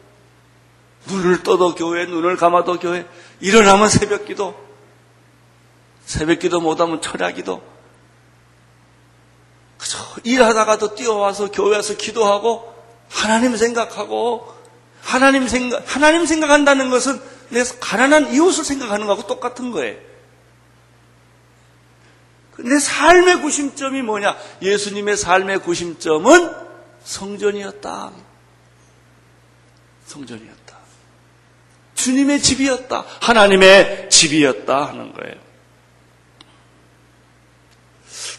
눈을 1.10 1.44
떠도 1.44 1.75
교회, 1.75 2.06
눈을 2.06 2.38
감아도 2.38 2.80
교회, 2.80 3.08
일어나면 3.39 3.89
새벽 3.89 4.25
기도, 4.25 4.56
새벽 6.06 6.39
기도 6.39 6.60
못하면 6.62 7.01
철야 7.01 7.32
기도, 7.32 7.62
그저 9.78 9.98
일하다가도 10.24 10.96
뛰어와서 10.96 11.51
교회 11.51 11.78
와서 11.78 11.96
기도하고, 11.96 12.75
하나님 13.10 13.56
생각하고, 13.56 14.54
하나님 15.01 15.48
생각, 15.48 15.84
하나님 15.96 16.25
생각한다는 16.25 16.89
것은 16.89 17.20
내 17.50 17.63
가난한 17.63 18.34
이웃을 18.34 18.63
생각하는 18.63 19.08
거하고 19.08 19.28
똑같은 19.28 19.72
거예요. 19.72 19.98
내 22.58 22.78
삶의 22.78 23.42
구심점이 23.42 24.01
뭐냐? 24.01 24.38
예수님의 24.62 25.16
삶의 25.18 25.60
구심점은 25.60 26.54
성전이었다. 27.04 28.12
성전이었다. 30.06 30.59
주님의 32.00 32.41
집이었다. 32.41 33.06
하나님의 33.22 34.10
집이었다 34.10 34.86
하는 34.88 35.12
거예요. 35.13 35.36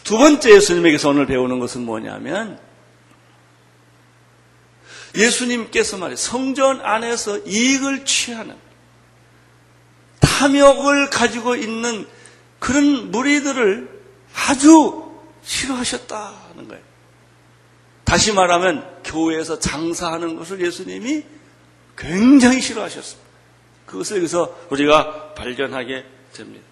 두 0.03 0.17
번째 0.17 0.55
예수님에게서 0.55 1.09
오늘 1.09 1.27
배우는 1.27 1.59
것은 1.59 1.85
뭐냐면 1.85 2.59
예수님께서 5.15 5.97
말해 5.97 6.15
성전 6.15 6.81
안에서 6.81 7.39
이익을 7.45 8.05
취하는 8.05 8.55
탐욕을 10.19 11.09
가지고 11.09 11.55
있는 11.55 12.07
그런 12.59 13.11
무리들을 13.11 14.01
아주 14.47 15.11
싫어하셨다 15.43 16.33
하는 16.49 16.67
거예요. 16.67 16.83
다시 18.03 18.33
말하면 18.33 19.01
교회에서 19.03 19.59
장사하는 19.59 20.35
것을 20.35 20.65
예수님이 20.65 21.23
굉장히 21.95 22.59
싫어하셨습니다. 22.59 23.30
그것을 23.91 24.17
여기서 24.17 24.55
우리가 24.69 25.33
발견하게 25.33 26.05
됩니다. 26.33 26.65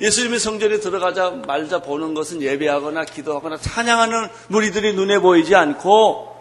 예수님의 0.00 0.38
성전에 0.38 0.80
들어가자 0.80 1.30
말자 1.30 1.80
보는 1.80 2.14
것은 2.14 2.42
예배하거나 2.42 3.04
기도하거나 3.04 3.58
찬양하는 3.58 4.28
무리들이 4.48 4.94
눈에 4.94 5.18
보이지 5.18 5.54
않고 5.54 6.36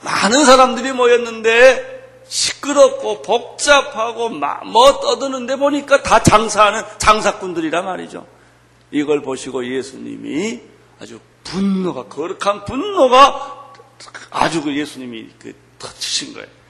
많은 0.00 0.44
사람들이 0.44 0.92
모였는데 0.92 2.22
시끄럽고 2.28 3.22
복잡하고 3.22 4.28
뭐 4.28 5.00
떠드는데 5.00 5.56
보니까 5.56 6.02
다 6.02 6.22
장사하는 6.22 6.82
장사꾼들이란 6.98 7.84
말이죠. 7.84 8.26
이걸 8.90 9.22
보시고 9.22 9.66
예수님이 9.66 10.60
아주 11.00 11.18
분노가 11.44 12.04
거룩한 12.04 12.64
분노가 12.64 13.72
아주 14.30 14.62
그 14.62 14.76
예수님이 14.76 15.28
그 15.38 15.54
터치신 15.78 16.34
거예요. 16.34 16.61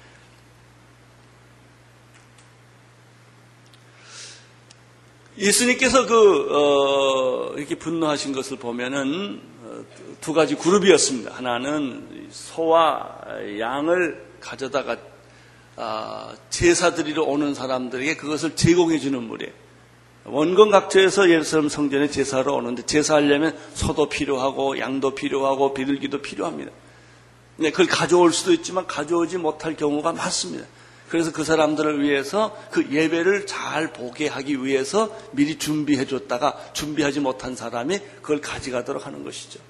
예수님께서 5.38 6.06
그, 6.06 6.48
어, 6.50 7.54
이렇게 7.56 7.74
분노하신 7.74 8.32
것을 8.32 8.58
보면은 8.58 9.40
어, 9.64 9.84
두 10.20 10.32
가지 10.32 10.54
그룹이었습니다. 10.54 11.34
하나는 11.34 12.28
소와 12.30 13.20
양을 13.58 14.24
가져다가 14.40 14.96
아, 15.76 16.34
제사 16.50 16.94
드리러 16.94 17.22
오는 17.22 17.54
사람들에게 17.54 18.16
그것을 18.16 18.56
제공해 18.56 18.98
주는 18.98 19.22
물이에요. 19.22 19.52
원건각처에서 20.24 21.30
예루살렘 21.30 21.68
성전에 21.68 22.08
제사로 22.08 22.54
오는데 22.54 22.84
제사하려면 22.84 23.56
소도 23.74 24.08
필요하고 24.08 24.78
양도 24.78 25.14
필요하고 25.14 25.74
비둘기도 25.74 26.20
필요합니다. 26.20 26.70
네, 27.56 27.70
그걸 27.70 27.86
가져올 27.86 28.32
수도 28.32 28.52
있지만 28.52 28.86
가져오지 28.86 29.38
못할 29.38 29.76
경우가 29.76 30.12
많습니다. 30.12 30.66
그래서 31.12 31.30
그 31.30 31.44
사람들을 31.44 32.02
위해서 32.02 32.56
그 32.70 32.90
예배를 32.90 33.44
잘 33.44 33.92
보게 33.92 34.28
하기 34.28 34.64
위해서 34.64 35.14
미리 35.32 35.58
준비해 35.58 36.06
줬다가 36.06 36.56
준비하지 36.72 37.20
못한 37.20 37.54
사람이 37.54 37.98
그걸 38.22 38.40
가져가도록 38.40 39.04
하는 39.04 39.22
것이죠. 39.22 39.60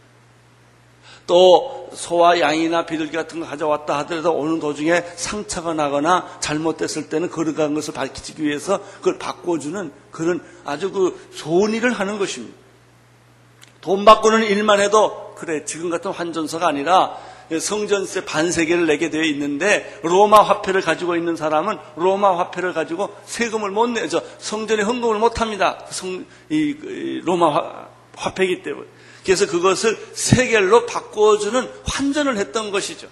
또 1.26 1.90
소와 1.94 2.38
양이나 2.38 2.86
비둘기 2.86 3.16
같은 3.16 3.40
거 3.40 3.46
가져왔다 3.46 3.98
하더라도 3.98 4.32
오는 4.34 4.60
도중에 4.60 5.02
상처가 5.16 5.74
나거나 5.74 6.38
잘못됐을 6.38 7.08
때는 7.08 7.28
거룩한 7.28 7.74
것을 7.74 7.92
밝히기 7.92 8.44
위해서 8.44 8.80
그걸 8.98 9.18
바꿔주는 9.18 9.90
그런 10.12 10.40
아주 10.64 10.92
그 10.92 11.28
좋은 11.34 11.74
일을 11.74 11.90
하는 11.90 12.20
것입니다. 12.20 12.56
돈 13.80 14.04
바꾸는 14.04 14.44
일만 14.44 14.78
해도 14.78 15.34
그래 15.36 15.64
지금 15.64 15.90
같은 15.90 16.12
환전서가 16.12 16.68
아니라 16.68 17.18
성전세 17.60 18.24
반세계를 18.24 18.86
내게 18.86 19.10
되어 19.10 19.22
있는데 19.22 20.00
로마 20.02 20.42
화폐를 20.42 20.80
가지고 20.80 21.16
있는 21.16 21.36
사람은 21.36 21.78
로마 21.96 22.38
화폐를 22.38 22.72
가지고 22.72 23.14
세금을 23.24 23.70
못 23.70 23.88
내죠. 23.88 24.22
성전에 24.38 24.82
헌금을 24.82 25.18
못 25.18 25.40
합니다. 25.40 25.84
성, 25.90 26.24
이, 26.50 26.76
이 26.82 27.20
로마 27.24 27.54
화, 27.54 27.88
화폐이기 28.16 28.62
때문에. 28.62 28.86
그래서 29.24 29.46
그것을 29.46 29.96
세겔로 30.14 30.86
바꿔주는 30.86 31.70
환전을 31.86 32.38
했던 32.38 32.70
것이죠. 32.70 33.08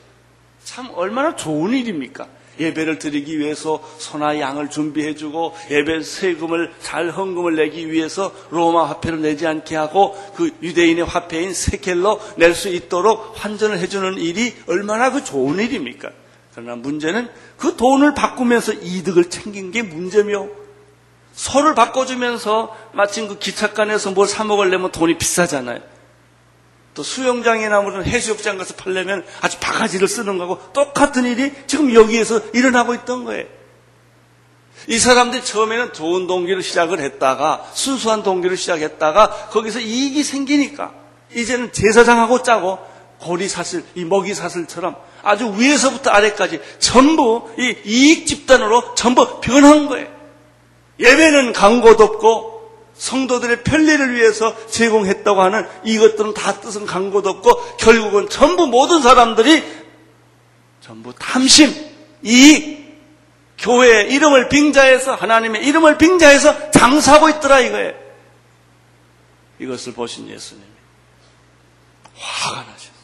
참 0.64 0.90
얼마나 0.95 1.37
좋은 1.37 1.73
일입니까? 1.73 2.27
예배를 2.59 2.99
드리기 2.99 3.39
위해서 3.39 3.83
소나 3.99 4.39
양을 4.41 4.71
준비해주고 4.71 5.55
예배 5.71 6.03
세금을 6.03 6.73
잘 6.83 7.11
헌금을 7.11 7.57
내기 7.57 7.91
위해서 7.91 8.33
로마 8.51 8.89
화폐를 8.89 9.23
내지 9.23 9.47
않게 9.47 9.77
하고 9.77 10.15
그 10.37 10.51
유대인의 10.63 11.05
화폐인 11.05 11.55
세켈로 11.55 12.21
낼 12.37 12.55
수 12.55 12.69
있도록 12.69 13.33
환전을 13.37 13.79
해주는 13.79 14.19
일이 14.19 14.55
얼마나 14.67 15.11
그 15.11 15.25
좋은 15.25 15.59
일입니까? 15.59 16.11
그러나 16.53 16.75
문제는 16.77 17.29
그 17.57 17.77
돈을 17.77 18.15
바꾸면서 18.15 18.73
이득을 18.73 19.31
챙긴 19.31 19.71
게 19.71 19.83
문제며 19.83 20.49
소를 21.33 21.75
바꿔주면서 21.75 22.77
마침 22.93 23.29
그 23.29 23.39
기차간에서 23.39 24.11
뭘 24.11 24.27
사 24.27 24.45
먹으려면 24.45 24.91
돈이 24.91 25.17
비싸잖아요. 25.17 25.81
또 26.94 27.03
수영장이나 27.03 27.83
무슨 27.83 28.05
해수욕장 28.05 28.59
가서 28.59 28.74
팔려면 28.74 29.24
아주 29.40 29.59
바가지를 29.61 30.09
쓰는 30.09 30.38
거고 30.38 30.59
똑같은 30.72 31.24
일이 31.24 31.53
지금 31.66 31.94
여기에서 31.94 32.40
일어나고 32.53 32.94
있던 32.94 33.24
거예요. 33.24 33.46
이 34.87 34.98
사람들이 34.98 35.44
처음에는 35.44 35.92
좋은 35.92 36.26
동기로 36.26 36.62
시작을 36.62 37.00
했다가 37.00 37.70
순수한 37.74 38.22
동기로 38.22 38.57
시작했다가 38.57 39.48
거기서 39.50 39.81
이익이 39.81 40.22
생기니까 40.24 40.92
이제는 41.35 41.72
제사장하고 41.72 42.42
짜고 42.42 42.79
고리 43.18 43.48
사슬, 43.48 43.85
이 43.94 44.05
먹이 44.05 44.35
사슬처럼 44.35 44.96
아주 45.22 45.55
위에서부터 45.57 46.11
아래까지 46.11 46.61
전부 46.79 47.50
이 47.59 47.76
이익 47.85 48.26
집단으로 48.26 48.94
전부 48.94 49.40
변한 49.40 49.87
거예요. 49.87 50.09
예배는 50.98 51.53
광고도 51.53 52.05
없고 52.05 52.50
성도들의 53.01 53.65
편리를 53.65 54.15
위해서 54.15 54.55
제공했다고 54.67 55.41
하는 55.41 55.67
이것들은 55.85 56.35
다 56.35 56.61
뜻은 56.61 56.85
광고도 56.85 57.31
없고 57.31 57.77
결국은 57.79 58.29
전부 58.29 58.67
모든 58.67 59.01
사람들이 59.01 59.65
전부 60.83 61.15
탐심, 61.15 61.75
이익, 62.23 63.01
교회의 63.57 64.13
이름을 64.13 64.51
빙자해서 64.51 65.15
하나님의 65.15 65.65
이름을 65.65 65.97
빙자해서 65.97 66.73
장사하고 66.73 67.31
있더라 67.31 67.61
이거예요. 67.61 67.95
이것을 69.61 69.95
보신 69.95 70.29
예수님이 70.29 70.67
화가 72.19 72.61
나셨어요. 72.61 73.01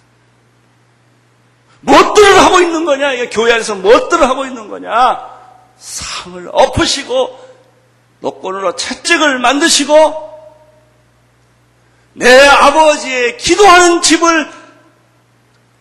무엇들을 1.81 2.45
하고 2.45 2.61
있는 2.61 2.85
거냐? 2.85 3.15
이게 3.15 3.31
교회 3.31 3.53
안에서 3.53 3.77
무엇들을 3.77 4.29
하고 4.29 4.45
있는 4.45 4.69
거냐? 4.69 5.37
상을 5.79 6.51
엎으시고 6.53 7.46
노권으로 8.21 8.77
채찍을 8.77 9.39
만드시고 9.39 10.27
내 12.15 12.47
아버지의 12.47 13.37
기도하는 13.37 14.01
집을 14.01 14.51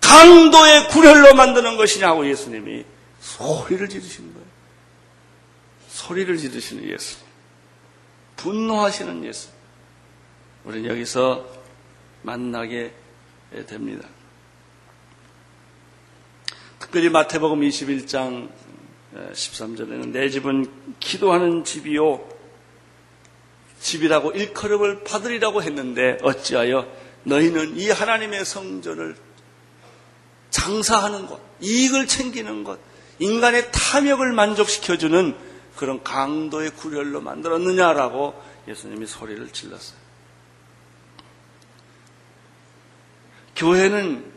강도의 0.02 0.90
구렬로 0.90 1.34
만드는 1.34 1.78
것이냐고 1.78 2.28
예수님이 2.30 2.86
소리를 3.20 3.88
지르시는 3.90 4.34
거예요. 4.34 4.48
소리를 5.90 6.38
지르시는 6.38 6.90
예수. 6.90 7.18
분노하시는 8.36 9.24
예수. 9.26 9.50
우리는 10.66 10.90
여기서 10.90 11.46
만나게 12.22 12.94
됩니다. 13.68 14.08
특별히 16.80 17.10
마태복음 17.10 17.62
21장 17.62 18.50
13절에는 19.16 20.10
내 20.10 20.30
집은 20.30 20.66
기도하는 21.00 21.64
집이요. 21.64 22.28
집이라고 23.80 24.32
일컬음을 24.32 25.04
받으리라고 25.04 25.62
했는데 25.62 26.18
어찌하여 26.24 26.88
너희는 27.24 27.78
이 27.78 27.90
하나님의 27.90 28.46
성전을 28.46 29.16
장사하는 30.50 31.28
것, 31.28 31.40
이익을 31.60 32.08
챙기는 32.08 32.64
것, 32.64 32.80
인간의 33.20 33.72
탐욕을 33.72 34.32
만족시켜주는 34.34 35.36
그런 35.76 36.04
강도의 36.04 36.72
구렬로 36.72 37.22
만들었느냐라고 37.22 38.42
예수님이 38.68 39.06
소리를 39.06 39.48
질렀어요. 39.52 39.98
교회는 43.56 44.32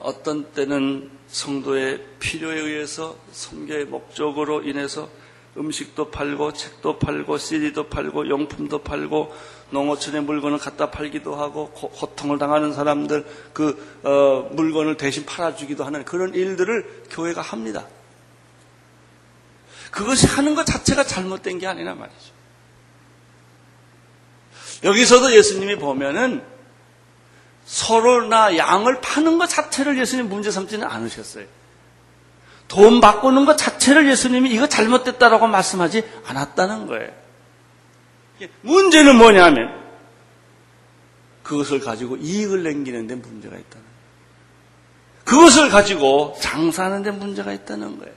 어떤 0.00 0.52
때는 0.52 1.10
성도의 1.28 2.04
필요에 2.18 2.58
의해서 2.58 3.16
성교의 3.32 3.86
목적으로 3.86 4.62
인해서 4.62 5.08
음식도 5.56 6.10
팔고 6.10 6.52
책도 6.52 6.98
팔고 6.98 7.38
CD도 7.38 7.88
팔고 7.88 8.28
용품도 8.28 8.82
팔고 8.82 9.34
농어촌에 9.70 10.20
물건을 10.20 10.58
갖다 10.58 10.90
팔기도 10.90 11.34
하고 11.34 11.70
고통을 11.70 12.38
당하는 12.38 12.72
사람들 12.72 13.26
그 13.52 14.00
어, 14.02 14.48
물건을 14.52 14.96
대신 14.96 15.24
팔아주기도 15.24 15.84
하는 15.84 16.04
그런 16.04 16.34
일들을 16.34 17.04
교회가 17.10 17.40
합니다. 17.40 17.86
그것이 19.90 20.26
하는 20.26 20.54
것 20.54 20.66
자체가 20.66 21.04
잘못된 21.04 21.58
게 21.58 21.66
아니라 21.66 21.94
말이죠. 21.94 22.36
여기서도 24.84 25.34
예수님이 25.34 25.76
보면은 25.76 26.44
서로나 27.66 28.56
양을 28.56 29.00
파는 29.00 29.38
것 29.38 29.48
자체를 29.48 29.98
예수님 29.98 30.28
문제 30.28 30.50
삼지는 30.50 30.86
않으셨어요. 30.86 31.44
돈 32.68 33.00
바꾸는 33.00 33.44
것 33.44 33.56
자체를 33.58 34.08
예수님이 34.08 34.50
이거 34.50 34.68
잘못됐다라고 34.68 35.48
말씀하지 35.48 36.02
않았다는 36.24 36.86
거예요. 36.86 37.10
문제는 38.62 39.16
뭐냐면 39.16 39.84
그것을 41.42 41.80
가지고 41.80 42.16
이익을 42.16 42.62
남기는 42.62 43.06
데 43.06 43.14
문제가 43.16 43.56
있다는 43.56 43.84
거예요. 43.84 43.96
그것을 45.24 45.68
가지고 45.68 46.36
장사하는 46.40 47.02
데 47.02 47.10
문제가 47.10 47.52
있다는 47.52 47.98
거예요. 47.98 48.14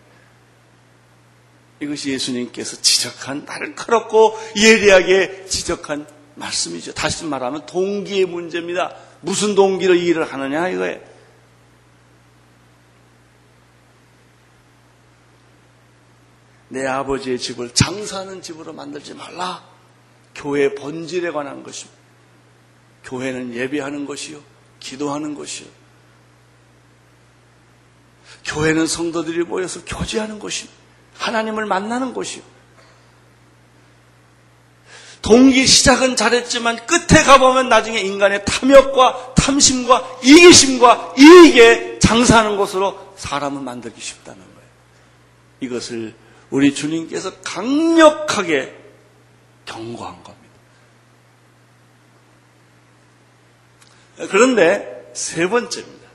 이것이 1.80 2.12
예수님께서 2.12 2.82
지적한 2.82 3.46
날카롭고 3.46 4.38
예리하게 4.58 5.46
지적한 5.46 6.06
말씀이죠. 6.36 6.94
다시 6.94 7.26
말하면 7.26 7.66
동기의 7.66 8.26
문제입니다. 8.26 8.96
무슨 9.22 9.56
동기로 9.56 9.96
이 9.96 10.06
일을 10.08 10.32
하느냐 10.32 10.70
이거예요. 10.70 11.10
내 16.70 16.86
아버지의 16.86 17.40
집을 17.40 17.74
장사하는 17.74 18.42
집으로 18.42 18.74
만들지 18.74 19.14
말라. 19.16 19.68
교회 20.36 20.74
본질에 20.76 21.32
관한 21.32 21.64
것입니다. 21.64 22.00
교회는 23.04 23.54
예배하는 23.54 24.06
것이요. 24.06 24.40
기도하는 24.80 25.34
것이요. 25.34 25.68
교회는 28.46 28.88
성도들이 28.88 29.44
모여서 29.44 29.84
교제하는 29.86 30.40
것이요. 30.40 30.70
하나님을 31.16 31.66
만나는 31.66 32.14
곳이요. 32.14 32.44
동기 35.30 35.68
시작은 35.68 36.16
잘했지만 36.16 36.88
끝에 36.88 37.22
가보면 37.22 37.70
나중에 37.70 38.00
인간의 38.00 38.46
탐욕과 38.46 39.36
탐심과 39.36 40.22
이기심과 40.24 41.14
이익에 41.20 42.00
장사하는 42.00 42.58
곳으로 42.58 43.14
사람을 43.16 43.62
만들기 43.62 44.02
쉽다는 44.02 44.40
거예요. 44.40 44.70
이것을 45.60 46.16
우리 46.50 46.74
주님께서 46.74 47.42
강력하게 47.42 48.76
경고한 49.66 50.24
겁니다. 50.24 50.50
그런데 54.32 55.12
세 55.14 55.48
번째입니다. 55.48 56.10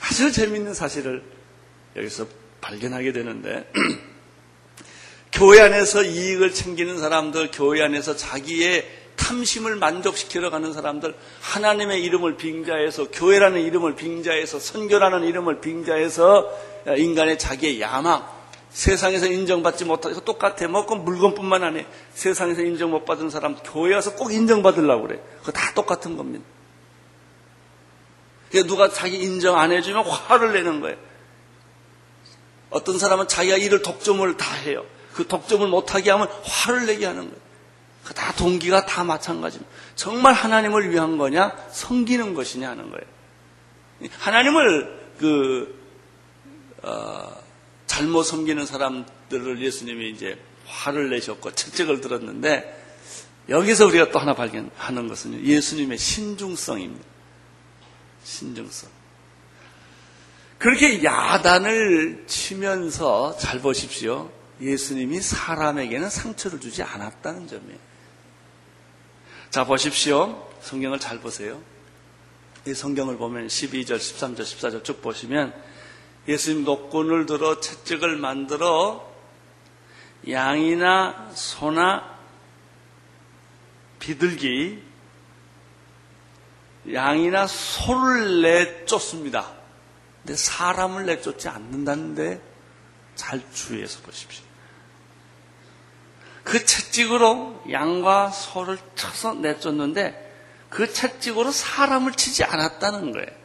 아주 0.00 0.32
재미있는 0.32 0.72
사실을 0.72 1.22
여기서 1.96 2.26
발견하게 2.62 3.12
되는데, 3.12 3.70
교회 5.32 5.60
안에서 5.60 6.02
이익을 6.02 6.52
챙기는 6.52 6.98
사람들, 6.98 7.50
교회 7.52 7.82
안에서 7.82 8.16
자기의 8.16 8.86
탐심을 9.16 9.76
만족시키러 9.76 10.50
가는 10.50 10.72
사람들, 10.72 11.14
하나님의 11.40 12.02
이름을 12.02 12.36
빙자해서, 12.36 13.10
교회라는 13.10 13.60
이름을 13.60 13.94
빙자해서, 13.94 14.58
선교라는 14.58 15.24
이름을 15.24 15.60
빙자해서, 15.60 16.50
인간의 16.96 17.38
자기의 17.38 17.80
야망, 17.80 18.26
세상에서 18.70 19.26
인정받지 19.26 19.84
못하고 19.84 20.20
똑같아. 20.20 20.66
뭐, 20.68 20.86
그 20.86 20.94
물건뿐만 20.94 21.62
아니에요. 21.62 21.86
세상에서 22.14 22.62
인정 22.62 22.90
못 22.90 23.04
받은 23.04 23.30
사람, 23.30 23.56
교회 23.56 23.94
와서 23.94 24.14
꼭 24.14 24.32
인정받으려고 24.32 25.06
그래. 25.06 25.20
그거 25.40 25.52
다 25.52 25.72
똑같은 25.74 26.16
겁니다. 26.16 26.44
누가 28.66 28.88
자기 28.88 29.16
인정 29.16 29.58
안 29.58 29.70
해주면 29.70 30.04
화를 30.04 30.52
내는 30.52 30.80
거예요. 30.80 30.96
어떤 32.70 32.98
사람은 32.98 33.28
자기가 33.28 33.56
일을 33.56 33.82
독점을 33.82 34.36
다 34.36 34.54
해요. 34.54 34.84
그 35.20 35.28
독점을 35.28 35.66
못하게 35.68 36.10
하면 36.10 36.28
화를 36.44 36.86
내게 36.86 37.04
하는 37.04 37.28
거예요. 37.28 37.50
그 38.04 38.14
다 38.14 38.32
동기가 38.32 38.86
다 38.86 39.04
마찬가지입니다. 39.04 39.70
정말 39.94 40.32
하나님을 40.32 40.90
위한 40.90 41.18
거냐, 41.18 41.54
섬기는 41.70 42.32
것이냐 42.34 42.70
하는 42.70 42.90
거예요. 42.90 43.04
하나님을 44.18 45.12
그 45.18 45.78
어, 46.82 47.36
잘못 47.86 48.22
섬기는 48.22 48.64
사람들을 48.64 49.60
예수님이 49.60 50.10
이제 50.10 50.38
화를 50.66 51.10
내셨고 51.10 51.52
책책을 51.52 52.00
들었는데 52.00 52.78
여기서 53.50 53.86
우리가 53.86 54.10
또 54.10 54.18
하나 54.18 54.34
발견하는 54.34 55.06
것은 55.06 55.44
예수님의 55.44 55.98
신중성입니다. 55.98 57.04
신중성. 58.24 58.88
그렇게 60.58 61.04
야단을 61.04 62.24
치면서 62.26 63.36
잘 63.36 63.60
보십시오. 63.60 64.30
예수님이 64.60 65.20
사람에게는 65.20 66.10
상처를 66.10 66.60
주지 66.60 66.82
않았다는 66.82 67.48
점이에요. 67.48 67.78
자, 69.50 69.64
보십시오. 69.64 70.48
성경을 70.60 71.00
잘 71.00 71.20
보세요. 71.20 71.60
이 72.66 72.74
성경을 72.74 73.16
보면 73.16 73.48
12절, 73.48 73.96
13절, 73.96 74.40
14절 74.40 74.84
쭉 74.84 75.00
보시면 75.00 75.54
예수님 76.28 76.64
녹군을 76.64 77.26
들어 77.26 77.58
채찍을 77.58 78.16
만들어 78.16 79.10
양이나 80.28 81.30
소나 81.34 82.18
비둘기, 83.98 84.82
양이나 86.92 87.46
소를 87.46 88.42
내쫓습니다. 88.42 89.50
근데 90.22 90.36
사람을 90.36 91.06
내쫓지 91.06 91.48
않는다는데 91.48 92.40
잘 93.14 93.42
주의해서 93.52 94.00
보십시오. 94.02 94.49
그 96.44 96.64
채찍으로 96.64 97.64
양과 97.70 98.30
소를 98.30 98.78
쳐서 98.94 99.34
내쫓는데 99.34 100.28
그 100.68 100.92
채찍으로 100.92 101.50
사람을 101.50 102.12
치지 102.12 102.44
않았다는 102.44 103.12
거예요. 103.12 103.40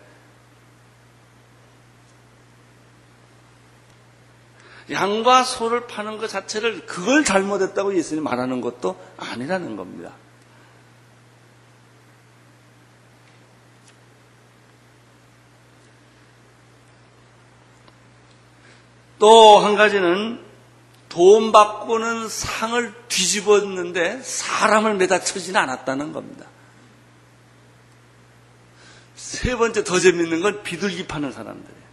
양과 4.91 5.43
소를 5.43 5.87
파는 5.87 6.19
것 6.19 6.27
자체를 6.27 6.85
그걸 6.85 7.23
잘못했다고 7.23 7.95
예수님 7.95 8.23
말하는 8.23 8.61
것도 8.61 8.99
아니라는 9.17 9.75
겁니다. 9.75 10.13
또 19.17 19.59
한 19.59 19.75
가지는 19.75 20.44
돈 21.15 21.53
바꾸는 21.53 22.27
상을 22.27 22.93
뒤집었는데 23.07 24.21
사람을 24.21 24.95
매다 24.95 25.21
쳐지는 25.21 25.61
않았다는 25.61 26.11
겁니다. 26.11 26.45
세 29.15 29.55
번째 29.55 29.85
더 29.85 29.97
재밌는 29.97 30.41
건 30.41 30.61
비둘기 30.61 31.07
파는 31.07 31.31
사람들이에요. 31.31 31.85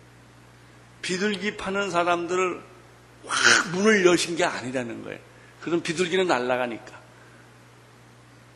비둘기 1.02 1.56
파는 1.56 1.92
사람들을 1.92 2.62
확 3.24 3.70
문을 3.70 4.04
여신 4.06 4.34
게 4.34 4.44
아니라는 4.44 5.04
거예요. 5.04 5.20
그럼 5.60 5.82
비둘기는 5.82 6.26
날아가니까. 6.26 7.00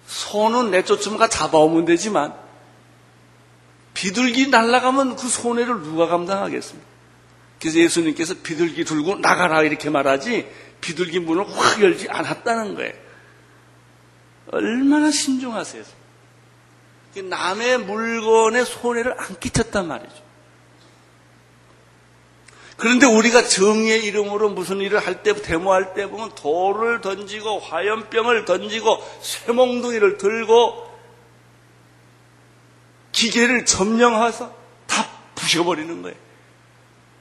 소는 0.09 0.73
내쫓으면 0.73 1.31
잡아오면 1.31 1.85
되지만 1.85 2.35
비둘기 3.95 4.49
날아가면 4.49 5.15
그 5.15 5.29
손해를 5.29 5.83
누가 5.83 6.09
감당하겠습니까? 6.09 6.96
그래서 7.61 7.79
예수님께서 7.79 8.35
비둘기 8.43 8.85
들고 8.85 9.17
나가라 9.17 9.63
이렇게 9.63 9.91
말하지 9.91 10.49
비둘기 10.81 11.21
문을 11.21 11.49
확 11.49 11.83
열지 11.83 12.09
않았다는 12.09 12.75
거예요. 12.75 12.93
얼마나 14.53 15.11
신중하세요. 15.11 15.83
남의 17.25 17.79
물건에 17.79 18.65
손해를 18.65 19.15
안 19.19 19.41
끼쳤단 19.41 19.89
말이죠. 19.89 20.27
그런데 22.77 23.07
우리가 23.07 23.43
정의의 23.43 24.05
이름으로 24.05 24.51
무슨 24.51 24.81
일을 24.81 24.99
할 24.99 25.23
때, 25.23 25.33
데모할 25.33 25.95
때 25.95 26.09
보면 26.09 26.35
돌을 26.35 27.01
던지고 27.01 27.59
화염병을 27.59 28.45
던지고 28.45 29.03
쇠몽둥이를 29.23 30.19
들고 30.19 30.87
기계를 33.13 33.65
점령해서 33.65 34.55
다 34.87 35.09
부셔버리는 35.35 36.03
거예요. 36.03 36.26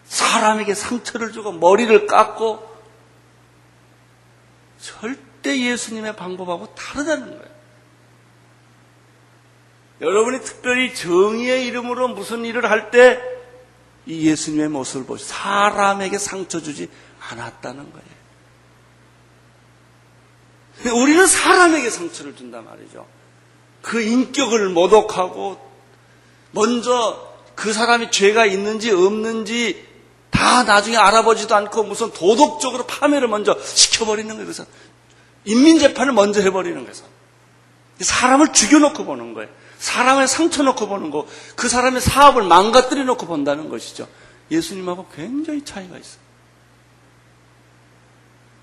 사람에게 0.06 0.74
상처를 0.74 1.32
주고 1.32 1.52
머리를 1.52 2.08
깎고 2.08 2.76
절대 4.80 5.60
예수님의 5.60 6.16
방법하고 6.16 6.74
다르다는 6.76 7.28
거예요. 7.38 7.56
여러분이 10.02 10.42
특별히 10.42 10.94
정의의 10.94 11.66
이름으로 11.68 12.10
무슨 12.10 12.46
일을 12.46 12.70
할 12.70 12.92
때 12.92 13.36
이 14.08 14.28
예수님의 14.28 14.70
모습을 14.70 15.06
보시 15.08 15.26
사람에게 15.26 16.18
상처 16.20 16.62
주지 16.62 16.90
않았다는 17.28 17.92
거예요. 17.92 18.06
우리는 21.02 21.26
사람에게 21.26 21.90
상처를 21.90 22.36
준단 22.36 22.66
말이죠. 22.66 23.08
그 23.82 24.02
인격을 24.02 24.70
모독하고 24.70 25.60
먼저 26.52 27.36
그 27.56 27.74
사람이 27.74 28.12
죄가 28.12 28.46
있는지 28.46 28.92
없는지 28.92 29.84
다 30.36 30.64
나중에 30.64 30.98
알아보지도 30.98 31.56
않고 31.56 31.84
무슨 31.84 32.12
도덕적으로 32.12 32.86
파멸을 32.86 33.28
먼저 33.28 33.58
시켜버리는 33.64 34.36
거예요. 34.36 34.52
인민재판을 35.46 36.14
먼저 36.14 36.42
해버리는 36.42 36.76
거예요. 36.86 36.94
사람을 38.00 38.52
죽여놓고 38.52 39.06
보는 39.06 39.34
거예요. 39.34 39.50
사람을 39.78 40.28
상처 40.28 40.64
놓고 40.64 40.88
보는 40.88 41.12
거, 41.12 41.28
그 41.56 41.70
사람의 41.70 42.02
사업을 42.02 42.44
망가뜨려 42.44 43.04
놓고 43.04 43.28
본다는 43.28 43.70
것이죠. 43.70 44.08
예수님하고 44.52 45.08
굉장히 45.16 45.64
차이가 45.64 45.98
있어요. 45.98 46.20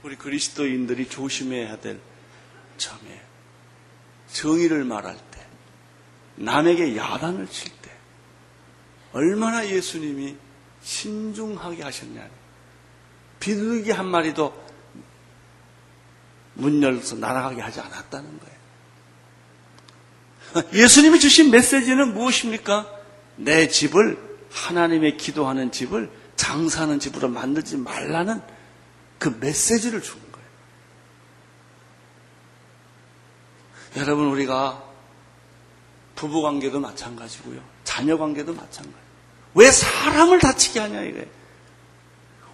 우리 0.03 0.17
그리스도인들이 0.17 1.09
조심해야 1.09 1.77
될 1.79 2.01
점이에요. 2.77 3.21
정의를 4.33 4.85
말할 4.85 5.17
때, 5.31 5.47
남에게 6.37 6.97
야단을 6.97 7.49
칠 7.49 7.71
때, 7.83 7.91
얼마나 9.13 9.67
예수님이 9.67 10.37
신중하게 10.83 11.83
하셨냐. 11.83 12.29
비둘기 13.41 13.91
한 13.91 14.07
마리도 14.07 14.63
문 16.55 16.83
열어서 16.83 17.17
날아가게 17.17 17.61
하지 17.61 17.81
않았다는 17.81 18.39
거예요. 18.39 18.53
예수님이 20.75 21.19
주신 21.19 21.51
메시지는 21.51 22.15
무엇입니까? 22.15 22.87
내 23.37 23.69
집을 23.69 24.19
하나님의 24.51 25.17
기도하는 25.17 25.73
집을 25.73 26.11
장사하는 26.37 27.01
집으로 27.01 27.29
만들지 27.29 27.77
말라는 27.79 28.43
그 29.19 29.29
메시지를 29.41 30.03
주는 30.03 30.21
거예요. 30.31 30.47
여러분 33.97 34.27
우리가 34.27 34.83
부부 36.15 36.43
관계도 36.43 36.81
마찬가지고요. 36.81 37.63
자녀 37.85 38.19
관계도 38.19 38.55
마찬가지. 38.55 39.02
왜 39.55 39.71
사람을 39.71 40.39
다치게 40.39 40.81
하냐 40.81 41.03
이거예요. 41.03 41.27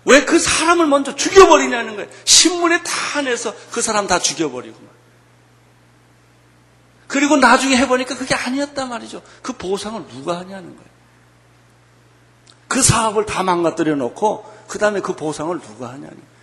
왜 0.04 0.24
그 0.24 0.38
사람을 0.38 0.86
먼저 0.86 1.14
죽여버리냐는 1.14 1.96
거예요. 1.96 2.10
신문에 2.24 2.82
다 2.82 3.20
내서 3.22 3.54
그 3.70 3.82
사람 3.82 4.06
다 4.06 4.18
죽여버리고. 4.18 4.78
그리고 7.06 7.36
나중에 7.36 7.76
해보니까 7.76 8.16
그게 8.16 8.34
아니었단 8.34 8.88
말이죠. 8.88 9.22
그 9.42 9.54
보상을 9.54 10.06
누가 10.08 10.38
하냐는 10.38 10.76
거예요. 10.76 10.90
그 12.68 12.82
사업을 12.82 13.26
다 13.26 13.42
망가뜨려 13.42 13.96
놓고 13.96 14.44
그 14.68 14.78
다음에 14.78 15.00
그 15.00 15.16
보상을 15.16 15.58
누가 15.60 15.88
하냐는 15.88 16.10
거예요. 16.10 16.38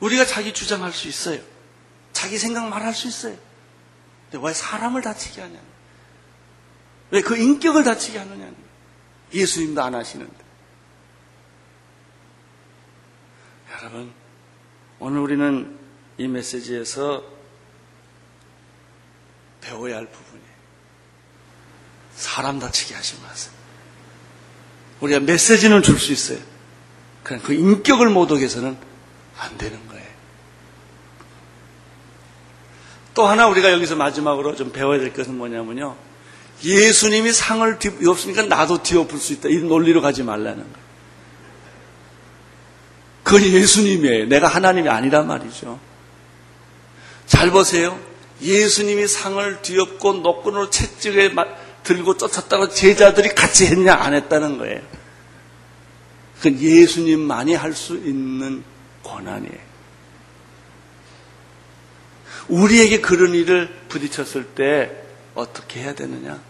우리가 0.00 0.26
자기 0.26 0.52
주장할 0.52 0.92
수 0.92 1.08
있어요. 1.08 1.40
자기 2.12 2.36
생각 2.36 2.68
말할 2.68 2.92
수 2.94 3.08
있어요. 3.08 3.36
근데 4.32 4.46
왜 4.46 4.54
사람을 4.54 5.02
다치게 5.02 5.42
거예요. 5.42 5.62
왜그 7.10 7.36
인격을 7.36 7.84
다치게 7.84 8.18
거예요. 8.18 8.56
예수님도 9.34 9.82
안 9.82 9.94
하시는데. 9.94 10.32
여러분, 13.72 14.12
오늘 14.98 15.20
우리는 15.20 15.78
이 16.16 16.26
메시지에서 16.28 17.22
배워야 19.60 19.96
할 19.96 20.06
부분이에요. 20.06 20.52
사람 22.14 22.58
다치게 22.58 22.94
하지 22.94 23.20
마세요. 23.20 23.54
우리가 25.00 25.20
메시지는 25.20 25.82
줄 25.82 25.98
수 25.98 26.10
있어요. 26.12 26.38
그냥 27.22 27.42
그 27.42 27.52
인격을 27.52 28.08
모독해서는 28.08 28.78
안 29.38 29.58
되는 29.58 29.76
거예요. 29.88 29.91
또 33.14 33.26
하나 33.26 33.46
우리가 33.48 33.72
여기서 33.72 33.96
마지막으로 33.96 34.56
좀 34.56 34.72
배워야 34.72 34.98
될 34.98 35.12
것은 35.12 35.36
뭐냐면요. 35.36 35.96
예수님이 36.64 37.32
상을 37.32 37.78
뒤엎으니까 37.78 38.42
나도 38.42 38.82
뒤엎을 38.82 39.18
수 39.18 39.32
있다. 39.34 39.48
이런 39.48 39.68
논리로 39.68 40.00
가지 40.00 40.22
말라는 40.22 40.62
거예요. 40.62 40.82
그건 43.22 43.42
예수님이에요. 43.42 44.26
내가 44.26 44.48
하나님이 44.48 44.88
아니란 44.88 45.26
말이죠. 45.26 45.78
잘 47.26 47.50
보세요. 47.50 47.98
예수님이 48.40 49.06
상을 49.06 49.62
뒤엎고 49.62 50.14
노끈으로 50.14 50.70
채찍에 50.70 51.34
들고 51.82 52.16
쫓았다고 52.16 52.68
제자들이 52.70 53.30
같이 53.34 53.66
했냐 53.66 53.94
안 53.94 54.14
했다는 54.14 54.58
거예요. 54.58 54.80
그건 56.38 56.60
예수님만이 56.60 57.54
할 57.54 57.72
수 57.74 57.94
있는 57.94 58.64
권한이에요. 59.04 59.71
우리에게 62.48 63.00
그런 63.00 63.34
일을 63.34 63.70
부딪혔을 63.88 64.44
때 64.54 64.90
어떻게 65.34 65.80
해야 65.80 65.94
되느냐? 65.94 66.40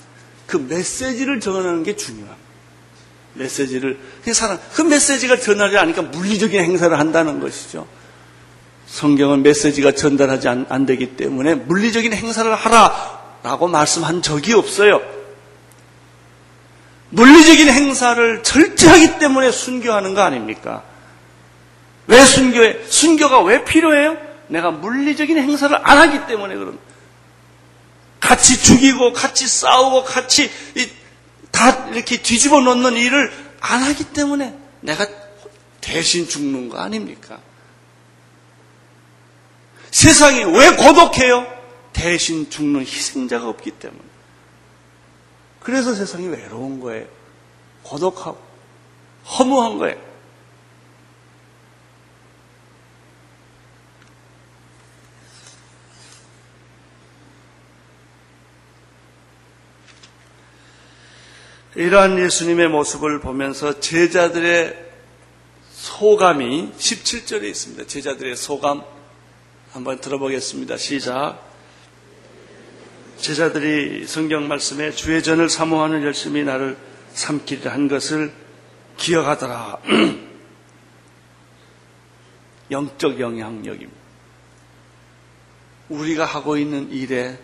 그 0.46 0.56
메시지를 0.56 1.40
전하는 1.40 1.82
게 1.82 1.96
중요합니다. 1.96 2.42
메시지를 3.34 3.98
그 4.24 4.34
사람 4.34 4.58
그 4.74 4.82
메시지가 4.82 5.38
전하지 5.38 5.78
않으니까 5.78 6.02
물리적인 6.02 6.60
행사를 6.60 6.98
한다는 6.98 7.40
것이죠. 7.40 7.86
성경은 8.86 9.42
메시지가 9.42 9.92
전달하지 9.92 10.48
안, 10.48 10.66
안 10.68 10.84
되기 10.84 11.16
때문에 11.16 11.54
물리적인 11.54 12.12
행사를 12.12 12.54
하라라고 12.54 13.68
말씀한 13.68 14.20
적이 14.20 14.54
없어요. 14.54 15.00
물리적인 17.08 17.68
행사를 17.68 18.42
절제하기 18.42 19.18
때문에 19.18 19.50
순교하는 19.50 20.14
거 20.14 20.22
아닙니까? 20.22 20.82
왜 22.06 22.22
순교해? 22.24 22.84
순교가 22.88 23.42
왜 23.42 23.64
필요해요? 23.64 24.31
내가 24.52 24.70
물리적인 24.70 25.38
행사를 25.38 25.74
안 25.82 25.98
하기 25.98 26.26
때문에 26.26 26.54
그런. 26.54 26.78
같이 28.20 28.62
죽이고, 28.62 29.14
같이 29.14 29.48
싸우고, 29.48 30.04
같이 30.04 30.50
다 31.50 31.88
이렇게 31.88 32.20
뒤집어 32.20 32.60
놓는 32.60 32.96
일을 32.96 33.32
안 33.60 33.82
하기 33.82 34.04
때문에 34.12 34.54
내가 34.80 35.06
대신 35.80 36.28
죽는 36.28 36.68
거 36.68 36.78
아닙니까? 36.78 37.40
세상이 39.90 40.44
왜 40.44 40.76
고독해요? 40.76 41.46
대신 41.92 42.48
죽는 42.48 42.82
희생자가 42.82 43.48
없기 43.48 43.70
때문에. 43.72 44.02
그래서 45.60 45.94
세상이 45.94 46.28
외로운 46.28 46.80
거예요. 46.80 47.06
고독하고 47.84 48.38
허무한 49.38 49.78
거예요. 49.78 50.11
이러한 61.74 62.18
예수님의 62.18 62.68
모습을 62.68 63.20
보면서 63.20 63.80
제자들의 63.80 64.92
소감이 65.70 66.70
17절에 66.76 67.44
있습니다. 67.44 67.86
제자들의 67.86 68.36
소감 68.36 68.82
한번 69.70 69.98
들어보겠습니다. 69.98 70.76
시작. 70.76 71.40
제자들이 73.16 74.06
성경 74.06 74.48
말씀에 74.48 74.90
주의 74.90 75.22
전을 75.22 75.48
사모하는 75.48 76.02
열심히 76.02 76.44
나를 76.44 76.76
삼키려 77.14 77.70
한 77.70 77.88
것을 77.88 78.32
기억하더라. 78.98 79.78
영적 82.70 83.18
영향력입니다. 83.18 84.02
우리가 85.88 86.26
하고 86.26 86.58
있는 86.58 86.92
일에 86.92 87.38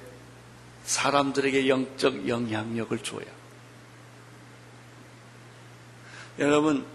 사람들에게 0.85 1.69
영적 1.69 2.29
영향력을 2.29 2.99
줘야. 2.99 3.38
여러분, 6.39 6.87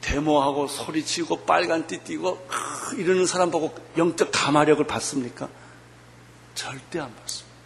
데모하고 0.00 0.68
소리치고 0.68 1.44
빨간 1.44 1.86
띠 1.86 1.98
띠고 1.98 2.46
이러는 2.96 3.26
사람 3.26 3.50
보고 3.50 3.74
영적 3.96 4.30
감화력을 4.32 4.86
받습니까? 4.86 5.48
절대 6.54 7.00
안 7.00 7.14
받습니다. 7.14 7.56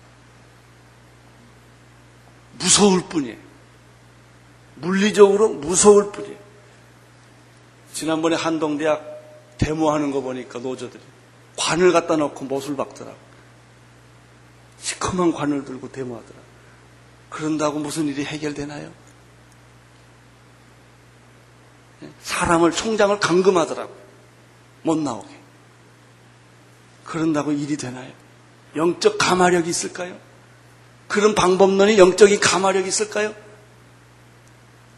무서울 2.58 3.02
뿐이에요. 3.08 3.36
물리적으로 4.76 5.50
무서울 5.50 6.12
뿐이에요. 6.12 6.38
지난번에 7.92 8.36
한동대학 8.36 9.56
데모하는 9.58 10.10
거 10.10 10.20
보니까 10.22 10.58
노조들이 10.58 11.02
관을 11.56 11.92
갖다 11.92 12.16
놓고 12.16 12.44
못을 12.46 12.76
박더라고. 12.76 13.18
시커먼 14.78 15.32
관을 15.32 15.64
들고 15.64 15.92
데모하더라고. 15.92 16.44
그런다고 17.28 17.78
무슨 17.78 18.06
일이 18.06 18.24
해결되나요? 18.24 18.90
사람을, 22.22 22.72
총장을 22.72 23.18
감금하더라고. 23.20 23.94
못 24.82 24.98
나오게. 24.98 25.28
그런다고 27.04 27.52
일이 27.52 27.76
되나요? 27.76 28.10
영적 28.76 29.18
감화력이 29.18 29.68
있을까요? 29.68 30.16
그런 31.08 31.34
방법론이 31.34 31.98
영적인 31.98 32.38
감화력이 32.40 32.88
있을까요? 32.88 33.34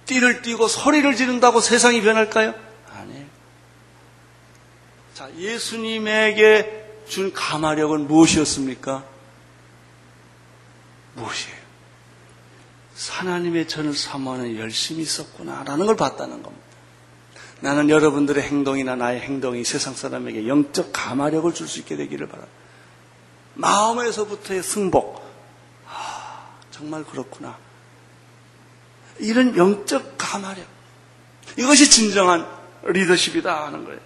띠를 0.04 0.42
띠고 0.42 0.68
소리를 0.68 1.16
지른다고 1.16 1.60
세상이 1.60 2.02
변할까요? 2.02 2.54
아니에요. 2.92 3.26
자, 5.14 5.30
예수님에게 5.36 7.04
준 7.08 7.32
감화력은 7.32 8.08
무엇이었습니까? 8.08 9.04
무엇이에요? 11.14 11.62
하나님의 13.10 13.68
전을 13.68 13.94
사모하는 13.94 14.58
열심이 14.58 15.02
있었구나라는 15.02 15.86
걸 15.86 15.96
봤다는 15.96 16.42
겁니다. 16.42 16.61
나는 17.62 17.88
여러분들의 17.90 18.42
행동이나 18.42 18.96
나의 18.96 19.20
행동이 19.20 19.64
세상 19.64 19.94
사람에게 19.94 20.48
영적 20.48 20.90
감화력을 20.92 21.54
줄 21.54 21.68
수 21.68 21.78
있게 21.78 21.94
되기를 21.94 22.26
바랍니다. 22.26 22.52
마음에서부터의 23.54 24.64
승복. 24.64 25.22
아, 25.86 26.56
정말 26.72 27.04
그렇구나. 27.04 27.56
이런 29.20 29.56
영적 29.56 30.16
감화력. 30.18 30.66
이것이 31.56 31.88
진정한 31.88 32.48
리더십이다 32.82 33.66
하는 33.66 33.84
거예요. 33.84 34.00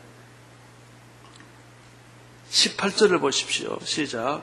18절을 2.50 3.20
보십시오. 3.20 3.78
시작. 3.84 4.42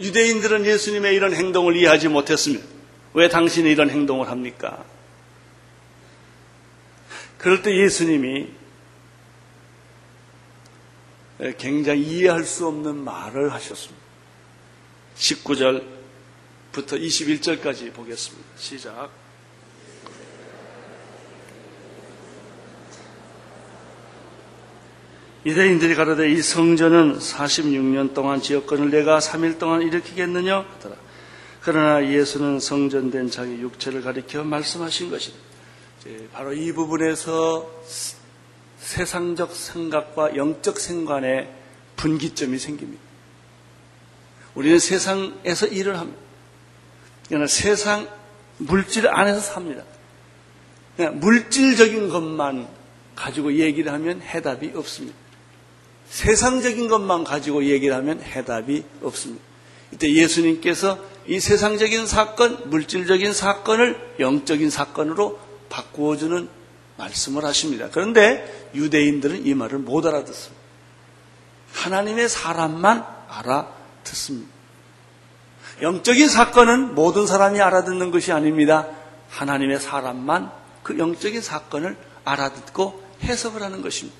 유대인들은 0.00 0.66
예수님의 0.66 1.14
이런 1.14 1.32
행동을 1.32 1.76
이해하지 1.76 2.08
못했습니다. 2.08 2.73
왜 3.14 3.28
당신이 3.28 3.70
이런 3.70 3.90
행동을 3.90 4.28
합니까? 4.28 4.84
그럴 7.38 7.62
때 7.62 7.76
예수님이 7.76 8.48
굉장히 11.58 12.02
이해할 12.02 12.44
수 12.44 12.66
없는 12.66 12.96
말을 12.96 13.52
하셨습니다. 13.52 14.02
19절부터 15.16 15.84
21절까지 16.72 17.92
보겠습니다. 17.92 18.48
시작. 18.56 19.10
유대인들이 25.46 25.94
가로되 25.94 26.30
이 26.30 26.40
성전은 26.40 27.18
46년 27.18 28.14
동안 28.14 28.40
지었건을 28.40 28.90
내가 28.90 29.18
3일 29.18 29.58
동안 29.58 29.82
일으키겠느냐 29.82 30.60
하더라. 30.60 31.03
그러나 31.64 32.06
예수는 32.06 32.60
성전된 32.60 33.30
자기 33.30 33.52
육체를 33.52 34.02
가리켜 34.02 34.44
말씀하신 34.44 35.10
것이다. 35.10 35.34
바로 36.34 36.52
이 36.52 36.72
부분에서 36.72 37.70
세상적 38.78 39.56
생각과 39.56 40.36
영적 40.36 40.78
생관의 40.78 41.50
분기점이 41.96 42.58
생깁니다. 42.58 43.02
우리는 44.54 44.78
세상에서 44.78 45.68
일을 45.68 45.98
합니다. 45.98 46.20
그러나 47.28 47.46
세상 47.46 48.10
물질 48.58 49.08
안에서 49.08 49.40
삽니다. 49.40 49.84
물질적인 51.14 52.10
것만 52.10 52.68
가지고 53.16 53.54
얘기를 53.54 53.90
하면 53.90 54.20
해답이 54.20 54.72
없습니다. 54.74 55.16
세상적인 56.10 56.88
것만 56.88 57.24
가지고 57.24 57.64
얘기를 57.64 57.94
하면 57.96 58.20
해답이 58.20 58.84
없습니다. 59.02 59.42
이때 59.92 60.12
예수님께서 60.12 61.13
이 61.26 61.40
세상적인 61.40 62.06
사건, 62.06 62.70
물질적인 62.70 63.32
사건을 63.32 64.14
영적인 64.20 64.70
사건으로 64.70 65.38
바꾸어주는 65.70 66.48
말씀을 66.96 67.44
하십니다. 67.44 67.88
그런데 67.90 68.70
유대인들은 68.74 69.46
이 69.46 69.54
말을 69.54 69.78
못 69.78 70.06
알아듣습니다. 70.06 70.62
하나님의 71.72 72.28
사람만 72.28 73.04
알아듣습니다. 73.28 74.52
영적인 75.82 76.28
사건은 76.28 76.94
모든 76.94 77.26
사람이 77.26 77.60
알아듣는 77.60 78.10
것이 78.10 78.30
아닙니다. 78.30 78.88
하나님의 79.30 79.80
사람만 79.80 80.52
그 80.82 80.98
영적인 80.98 81.40
사건을 81.40 81.96
알아듣고 82.24 83.02
해석을 83.22 83.62
하는 83.62 83.82
것입니다. 83.82 84.16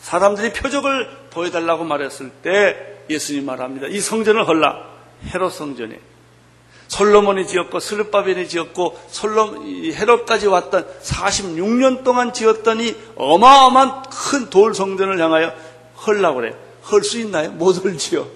사람들이 0.00 0.52
표적을 0.52 1.28
보여달라고 1.30 1.84
말했을 1.84 2.30
때 2.42 3.04
예수님 3.08 3.46
말합니다. 3.46 3.86
이 3.86 4.00
성전을 4.00 4.46
헐라. 4.46 4.98
헤롯 5.32 5.52
성전에. 5.52 5.98
솔로몬이 6.88 7.46
지었고 7.46 7.80
슬르바벨이 7.80 8.48
지었고 8.48 8.98
솔로 9.10 9.62
헤롯까지 9.64 10.46
왔던 10.48 10.86
46년 11.02 12.02
동안 12.02 12.32
지었던 12.32 12.80
이 12.80 12.96
어마어마한 13.16 14.02
큰 14.10 14.50
돌 14.50 14.74
성전을 14.74 15.20
향하여 15.20 15.52
헐라고 16.06 16.36
그래요. 16.36 16.54
헐수 16.90 17.18
있나요? 17.20 17.50
못 17.50 17.84
헐지요. 17.84 18.26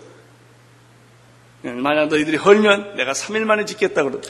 만약 1.62 2.08
너희들이 2.08 2.36
헐면 2.36 2.96
내가 2.96 3.12
3일 3.12 3.44
만에 3.44 3.64
짓겠다 3.64 4.02
그러더 4.02 4.28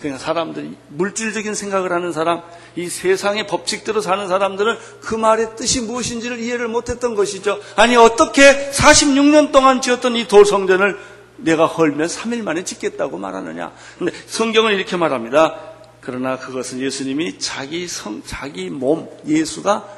그냥 0.00 0.18
사람들이 0.18 0.76
물질적인 0.88 1.54
생각을 1.54 1.90
하는 1.90 2.12
사람, 2.12 2.42
이 2.76 2.88
세상의 2.88 3.46
법칙대로 3.46 4.02
사는 4.02 4.28
사람들은 4.28 4.76
그 5.00 5.14
말의 5.14 5.56
뜻이 5.56 5.80
무엇인지를 5.80 6.40
이해를 6.40 6.68
못했던 6.68 7.14
것이죠. 7.14 7.58
아니 7.76 7.96
어떻게 7.96 8.70
46년 8.70 9.50
동안 9.50 9.80
지었던 9.80 10.14
이 10.16 10.28
돌성전을 10.28 10.98
내가 11.44 11.66
헐면 11.66 12.06
3일 12.06 12.42
만에 12.42 12.64
짓겠다고 12.64 13.18
말하느냐. 13.18 13.72
근데 13.98 14.12
성경은 14.26 14.74
이렇게 14.74 14.96
말합니다. 14.96 15.60
그러나 16.00 16.38
그것은 16.38 16.80
예수님이 16.80 17.38
자기 17.38 17.86
성, 17.86 18.22
자기 18.24 18.70
몸, 18.70 19.08
예수가 19.26 19.88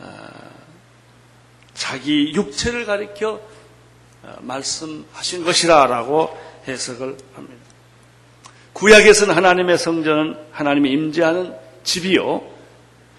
어, 0.00 0.28
자기 1.74 2.32
육체를 2.34 2.84
가리켜 2.84 3.40
어, 4.22 4.36
말씀하신 4.40 5.44
것이라라고 5.44 6.36
해석을 6.66 7.16
합니다. 7.34 7.56
구약에서는 8.72 9.34
하나님의 9.34 9.78
성전은 9.78 10.36
하나님이 10.52 10.90
임재하는 10.90 11.54
집이요. 11.82 12.42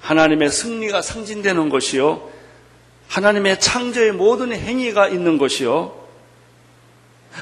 하나님의 0.01 0.49
승리가 0.49 1.01
상징되는 1.01 1.69
것이요. 1.69 2.29
하나님의 3.07 3.59
창조의 3.59 4.13
모든 4.13 4.53
행위가 4.53 5.09
있는 5.09 5.37
것이요. 5.37 5.98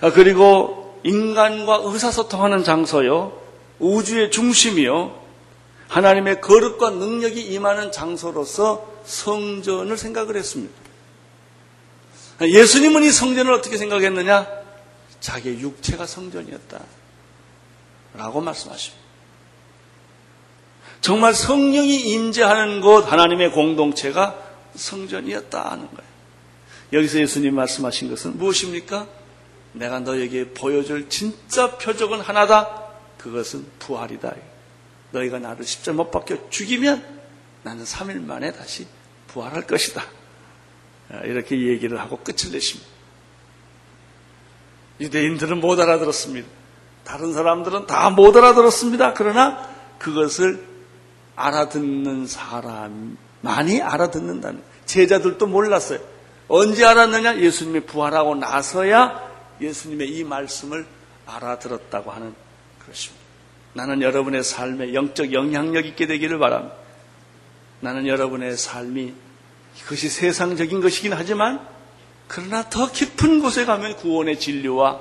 아, 0.02 0.12
그리고 0.12 1.00
인간과 1.04 1.82
의사소통하는 1.84 2.64
장소요. 2.64 3.40
우주의 3.80 4.32
중심이요. 4.32 5.28
하나님의 5.88 6.42
거룩과 6.42 6.92
능력이 6.92 7.42
임하는 7.42 7.92
장소로서 7.92 8.86
성전을 9.06 9.98
생각을 9.98 10.36
했습니다. 10.36 10.74
예수님은 12.42 13.04
이 13.04 13.12
성전을 13.12 13.54
어떻게 13.54 13.78
생각했느냐? 13.78 14.48
자기의 15.20 15.60
육체가 15.62 16.06
성전이었다. 16.06 16.80
라고 18.16 18.42
말씀하십니다. 18.42 19.08
정말 21.02 21.34
성령이 21.34 22.02
임재하는 22.12 22.82
곳 22.82 23.12
하나님의 23.12 23.52
공동체가 23.52 24.36
성전이었다 24.76 25.72
하는 25.72 25.88
거예요. 25.88 26.08
여기서 26.94 27.20
예수님 27.20 27.56
말씀하신 27.56 28.10
것은 28.10 28.38
무엇입니까? 28.38 29.08
내가 29.74 30.00
너에게 30.00 30.54
보여줄 30.54 31.10
진짜 31.10 31.78
표적은 31.78 32.20
하나다. 32.22 32.84
그것은 33.18 33.66
부활이다. 33.80 34.34
너희가 35.12 35.40
나를 35.40 35.66
십자못 35.66 36.12
박혀 36.12 36.50
죽이면 36.50 37.04
나는 37.64 37.84
3일 37.84 38.24
만에 38.26 38.52
다시 38.52 38.88
부활할 39.28 39.68
것이다. 39.68 40.04
이렇게 41.24 41.60
얘기를 41.68 42.00
하고 42.00 42.18
끝을 42.18 42.52
내십니다. 42.52 42.90
유대인들은 45.00 45.60
못 45.62 45.80
알아들었습니다. 45.80 46.48
다른 47.04 47.34
사람들은 47.34 47.86
다 47.88 48.10
못 48.10 48.36
알아들었습니다. 48.36 49.14
그러나 49.14 49.70
그것을 50.00 50.66
알아듣는 51.36 52.26
사람 52.28 53.18
많이 53.42 53.82
알아듣는다는 53.82 54.62
제자들도 54.86 55.46
몰랐어요. 55.48 56.00
언제 56.48 56.84
알았느냐? 56.86 57.38
예수님이 57.40 57.82
부활하고 57.82 58.36
나서야 58.36 59.27
예수님의 59.62 60.10
이 60.10 60.24
말씀을 60.24 60.86
알아들었다고 61.26 62.12
하는 62.12 62.34
것입니다. 62.86 63.26
나는 63.74 64.02
여러분의 64.02 64.44
삶에 64.44 64.94
영적 64.94 65.34
영향력 65.34 65.86
있게 65.86 66.08
되기를 66.08 66.40
바랍니다. 66.40 66.76
나는 67.80 68.08
여러분의 68.08 68.58
삶이 68.58 69.14
그것이 69.84 70.10
세상적인 70.10 70.82
것이긴 70.82 71.14
하지만 71.14 71.66
그러나 72.28 72.68
더 72.70 72.92
깊은 72.92 73.42
곳에 73.42 73.66
가면 73.66 73.98
구원의 73.98 74.40
진리와 74.40 75.00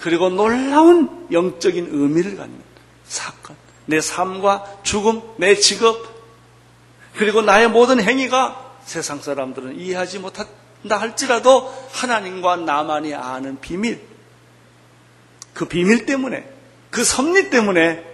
그리고 0.00 0.28
놀라운 0.28 1.26
영적인 1.30 1.88
의미를 1.90 2.36
갖는 2.36 2.66
사건, 3.06 3.56
내 3.86 4.00
삶과 4.00 4.80
죽음, 4.82 5.22
내 5.38 5.54
직업, 5.54 6.16
그리고 7.14 7.40
나의 7.42 7.68
모든 7.68 8.02
행위가 8.02 8.78
세상 8.84 9.20
사람들은 9.20 9.78
이해하지 9.78 10.18
못한 10.18 10.46
다 10.88 11.00
할지라도 11.00 11.72
하나님과 11.92 12.56
나만이 12.56 13.14
아는 13.14 13.60
비밀, 13.60 14.00
그 15.54 15.66
비밀 15.66 16.06
때문에, 16.06 16.48
그 16.90 17.04
섭리 17.04 17.50
때문에 17.50 18.04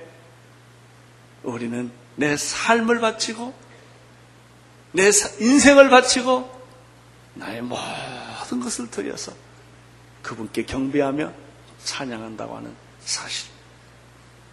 우리는 1.42 1.90
내 2.16 2.36
삶을 2.36 3.00
바치고, 3.00 3.54
내 4.92 5.10
인생을 5.40 5.88
바치고, 5.90 6.62
나의 7.34 7.62
모든 7.62 8.60
것을 8.60 8.90
들여서 8.90 9.32
그분께 10.22 10.64
경배하며 10.64 11.32
찬양한다고 11.84 12.56
하는 12.56 12.74
사실. 13.04 13.50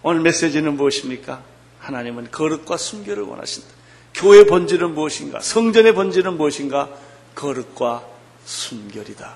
오늘 0.02 0.22
메시지는 0.22 0.78
무엇입니까? 0.78 1.44
하나님은 1.80 2.32
거룩과 2.32 2.78
순결을 2.78 3.24
원하신다. 3.24 3.68
교회 4.14 4.46
본질은 4.46 4.96
무엇인가? 4.96 5.40
성전의 5.40 5.94
본질은 5.94 6.38
무엇인가? 6.38 6.90
거룩과 7.36 8.06
순결이다. 8.50 9.36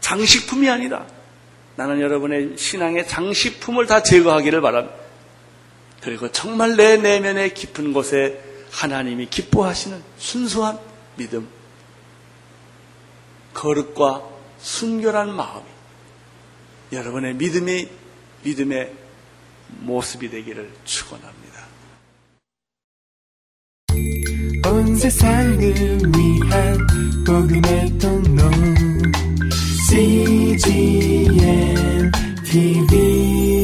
장식품이 0.00 0.70
아니다. 0.70 1.04
나는 1.74 2.00
여러분의 2.00 2.56
신앙의 2.56 3.08
장식품을 3.08 3.86
다 3.86 4.02
제거하기를 4.02 4.60
바랍니다. 4.60 4.96
그리고 6.00 6.30
정말 6.30 6.76
내 6.76 6.96
내면의 6.96 7.54
깊은 7.54 7.92
곳에 7.92 8.40
하나님이 8.70 9.26
기뻐하시는 9.26 10.00
순수한 10.16 10.78
믿음, 11.16 11.48
거룩과 13.52 14.22
순결한 14.58 15.34
마음이 15.34 15.64
여러분의 16.92 17.34
믿음이 17.34 17.88
믿음의 18.44 18.92
모습이 19.80 20.30
되기를 20.30 20.70
축원합니다. 20.84 21.66
온 24.66 24.96
세상을 24.96 25.58
위한 25.58 26.85
복음의 27.26 27.98
통로 27.98 28.42
CGM 29.90 31.40
TV 32.44 33.55